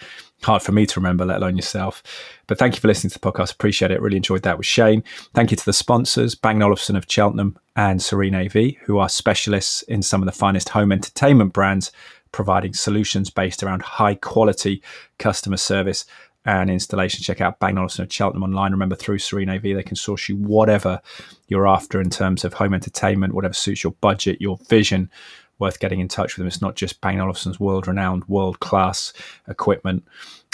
[0.43, 2.03] hard for me to remember, let alone yourself.
[2.47, 3.53] But thank you for listening to the podcast.
[3.53, 4.01] Appreciate it.
[4.01, 5.03] Really enjoyed that with Shane.
[5.35, 9.83] Thank you to the sponsors, Bang Olufsen of Cheltenham and Serene AV, who are specialists
[9.83, 11.93] in some of the finest home entertainment brands,
[12.33, 14.83] providing solutions based around high quality
[15.19, 16.05] customer service
[16.45, 17.23] and installation.
[17.23, 18.73] Check out Bang Olufsen of Cheltenham online.
[18.73, 21.01] Remember, through Serene AV, they can source you whatever
[21.49, 25.11] you're after in terms of home entertainment, whatever suits your budget, your vision
[25.59, 26.47] worth getting in touch with them.
[26.47, 29.13] It's not just Bang Olufsen's world renowned, world class
[29.49, 30.05] equipment.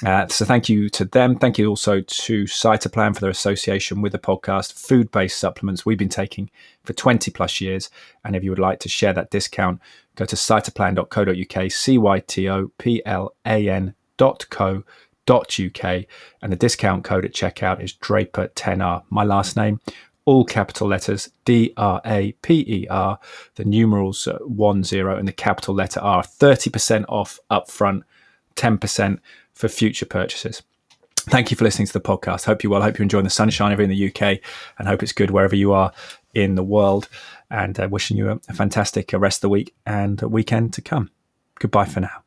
[0.04, 1.38] Uh, so thank you to them.
[1.38, 5.98] Thank you also to Cytoplan for their association with the podcast, food based supplements we've
[5.98, 6.50] been taking
[6.82, 7.90] for 20 plus years.
[8.24, 9.80] And if you would like to share that discount,
[10.16, 14.84] go to cytoplan.co.uk, C Y T O P L A N.co.uk.
[16.42, 19.04] And the discount code at checkout is Draper10R.
[19.10, 19.80] My last name,
[20.26, 23.18] all capital letters D R A P E R,
[23.56, 26.22] the numerals uh, 1 0 and the capital letter R.
[26.22, 28.02] 30% off upfront,
[28.56, 29.18] 10%
[29.52, 30.62] for future purchases.
[31.16, 32.44] Thank you for listening to the podcast.
[32.44, 32.82] Hope you're well.
[32.82, 34.40] Hope you're enjoying the sunshine over in the UK
[34.78, 35.92] and hope it's good wherever you are
[36.34, 37.08] in the world.
[37.50, 40.82] And uh, wishing you a, a fantastic uh, rest of the week and weekend to
[40.82, 41.10] come.
[41.58, 42.23] Goodbye for now.